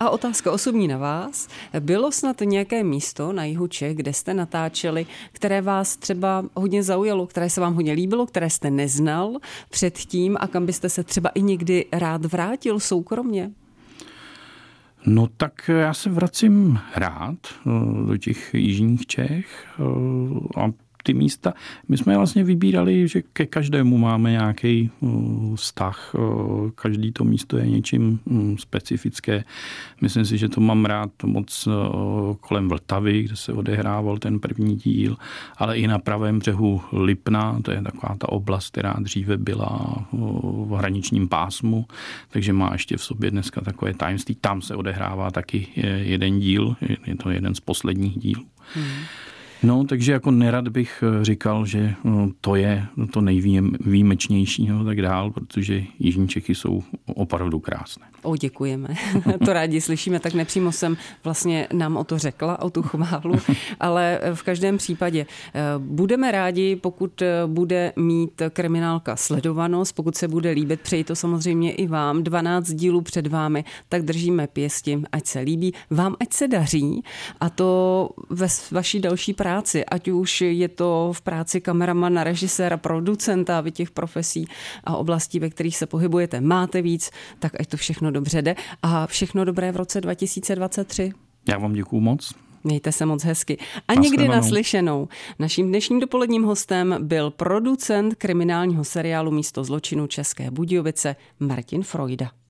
A 0.00 0.10
otázka 0.10 0.52
osobní 0.52 0.88
na 0.88 0.98
vás. 0.98 1.48
Bylo 1.80 2.12
snad 2.12 2.40
nějaké 2.40 2.84
místo 2.84 3.32
na 3.32 3.44
jihu 3.44 3.66
Čech, 3.66 3.96
kde 3.96 4.12
jste 4.12 4.34
natáčeli, 4.34 5.06
které 5.32 5.62
vás 5.62 5.96
třeba 5.96 6.44
hodně 6.54 6.82
zaujalo, 6.82 7.26
které 7.26 7.50
se 7.50 7.60
vám 7.60 7.74
hodně 7.74 7.92
líbilo, 7.92 8.26
které 8.26 8.50
jste 8.50 8.70
neznal 8.70 9.36
předtím 9.70 10.36
a 10.40 10.46
kam 10.46 10.66
byste 10.66 10.88
se 10.88 11.04
třeba 11.04 11.28
i 11.28 11.42
někdy 11.42 11.86
rád 11.92 12.24
vrátil 12.24 12.80
soukromně? 12.80 13.50
No 15.08 15.26
tak 15.36 15.68
já 15.68 15.94
se 15.94 16.10
vracím 16.10 16.78
rád 16.96 17.38
eh, 17.46 17.70
do 18.06 18.16
těch 18.16 18.54
jižních 18.54 19.06
Čech 19.06 19.66
eh, 19.78 20.60
a 20.60 20.72
ty 21.02 21.14
místa. 21.14 21.54
My 21.88 21.96
jsme 21.96 22.16
vlastně 22.16 22.44
vybírali, 22.44 23.08
že 23.08 23.22
ke 23.32 23.46
každému 23.46 23.98
máme 23.98 24.30
nějaký 24.30 24.90
uh, 25.00 25.56
vztah. 25.56 26.14
Uh, 26.14 26.70
každý 26.70 27.12
to 27.12 27.24
místo 27.24 27.58
je 27.58 27.66
něčím 27.66 28.20
mm, 28.26 28.58
specifické. 28.58 29.44
Myslím 30.00 30.24
si, 30.24 30.38
že 30.38 30.48
to 30.48 30.60
mám 30.60 30.84
rád 30.84 31.10
moc 31.24 31.66
uh, 31.66 31.74
kolem 32.40 32.68
Vltavy, 32.68 33.22
kde 33.22 33.36
se 33.36 33.52
odehrával 33.52 34.18
ten 34.18 34.40
první 34.40 34.76
díl, 34.76 35.16
ale 35.56 35.78
i 35.78 35.86
na 35.86 35.98
pravém 35.98 36.38
břehu 36.38 36.80
Lipna, 36.92 37.60
to 37.62 37.70
je 37.70 37.82
taková 37.82 38.16
ta 38.18 38.28
oblast, 38.28 38.70
která 38.70 38.94
dříve 38.98 39.36
byla 39.36 40.04
v 40.12 40.74
hraničním 40.78 41.28
pásmu, 41.28 41.86
takže 42.30 42.52
má 42.52 42.70
ještě 42.72 42.96
v 42.96 43.02
sobě 43.02 43.30
dneska 43.30 43.60
takové 43.60 43.94
tajemství. 43.94 44.34
Tam 44.40 44.62
se 44.62 44.74
odehrává 44.74 45.30
taky 45.30 45.66
jeden 46.02 46.38
díl, 46.38 46.76
je 47.06 47.16
to 47.16 47.30
jeden 47.30 47.54
z 47.54 47.60
posledních 47.60 48.18
dílů. 48.18 48.44
Hmm. 48.74 49.04
No, 49.62 49.84
takže 49.84 50.12
jako 50.12 50.30
nerad 50.30 50.68
bych 50.68 51.04
eh, 51.06 51.24
říkal, 51.24 51.66
že 51.66 51.94
no, 52.04 52.30
to 52.40 52.56
je 52.56 52.86
to 53.12 53.20
nejvýjimečnější 53.20 54.70
a 54.70 54.84
tak 54.84 55.02
dál, 55.02 55.30
protože 55.30 55.82
Jižní 55.98 56.28
Čechy 56.28 56.54
jsou 56.54 56.82
opravdu 57.06 57.60
krásné. 57.60 58.06
O, 58.22 58.36
děkujeme. 58.36 58.88
to 59.44 59.52
rádi 59.52 59.80
slyšíme, 59.80 60.20
tak 60.20 60.34
nepřímo 60.34 60.72
jsem 60.72 60.96
vlastně 61.24 61.68
nám 61.72 61.96
o 61.96 62.04
to 62.04 62.18
řekla, 62.18 62.62
o 62.62 62.70
tu 62.70 62.82
chválu, 62.82 63.34
ale 63.80 64.20
v 64.34 64.42
každém 64.42 64.78
případě 64.78 65.26
eh, 65.54 65.60
budeme 65.78 66.32
rádi, 66.32 66.76
pokud 66.76 67.22
eh, 67.22 67.42
bude 67.46 67.92
mít 67.96 68.42
kriminálka 68.50 69.16
sledovanost, 69.16 69.94
pokud 69.94 70.16
se 70.16 70.28
bude 70.28 70.50
líbit, 70.50 70.80
přeji 70.80 71.04
to 71.04 71.16
samozřejmě 71.16 71.72
i 71.72 71.86
vám, 71.86 72.22
12 72.22 72.72
dílů 72.72 73.00
před 73.00 73.26
vámi, 73.26 73.64
tak 73.88 74.02
držíme 74.02 74.46
pěsti, 74.46 75.02
ať 75.12 75.26
se 75.26 75.40
líbí, 75.40 75.74
vám 75.90 76.16
ať 76.20 76.32
se 76.32 76.48
daří 76.48 77.02
a 77.40 77.50
to 77.50 78.10
ve 78.30 78.46
vaší 78.70 79.00
další 79.00 79.34
práci, 79.34 79.47
ať 79.84 80.08
už 80.08 80.40
je 80.40 80.68
to 80.68 81.12
v 81.12 81.20
práci 81.20 81.60
kameramana, 81.60 82.24
režiséra, 82.24 82.76
producenta, 82.76 83.60
vy 83.60 83.72
těch 83.72 83.90
profesí 83.90 84.48
a 84.84 84.96
oblastí, 84.96 85.40
ve 85.40 85.50
kterých 85.50 85.76
se 85.76 85.86
pohybujete, 85.86 86.40
máte 86.40 86.82
víc, 86.82 87.10
tak 87.38 87.60
ať 87.60 87.66
to 87.66 87.76
všechno 87.76 88.10
dobře 88.10 88.42
jde 88.42 88.56
a 88.82 89.06
všechno 89.06 89.44
dobré 89.44 89.72
v 89.72 89.76
roce 89.76 90.00
2023. 90.00 91.12
Já 91.48 91.58
vám 91.58 91.72
děkuju 91.72 92.00
moc. 92.00 92.34
Mějte 92.64 92.92
se 92.92 93.06
moc 93.06 93.24
hezky. 93.24 93.58
A 93.88 93.94
někdy 93.94 94.28
naslyšenou. 94.28 95.08
Naším 95.38 95.68
dnešním 95.68 96.00
dopoledním 96.00 96.42
hostem 96.42 96.96
byl 97.00 97.30
producent 97.30 98.14
kriminálního 98.14 98.84
seriálu 98.84 99.30
Místo 99.30 99.64
zločinu 99.64 100.06
České 100.06 100.50
Budějovice 100.50 101.16
Martin 101.40 101.82
Freuda. 101.82 102.30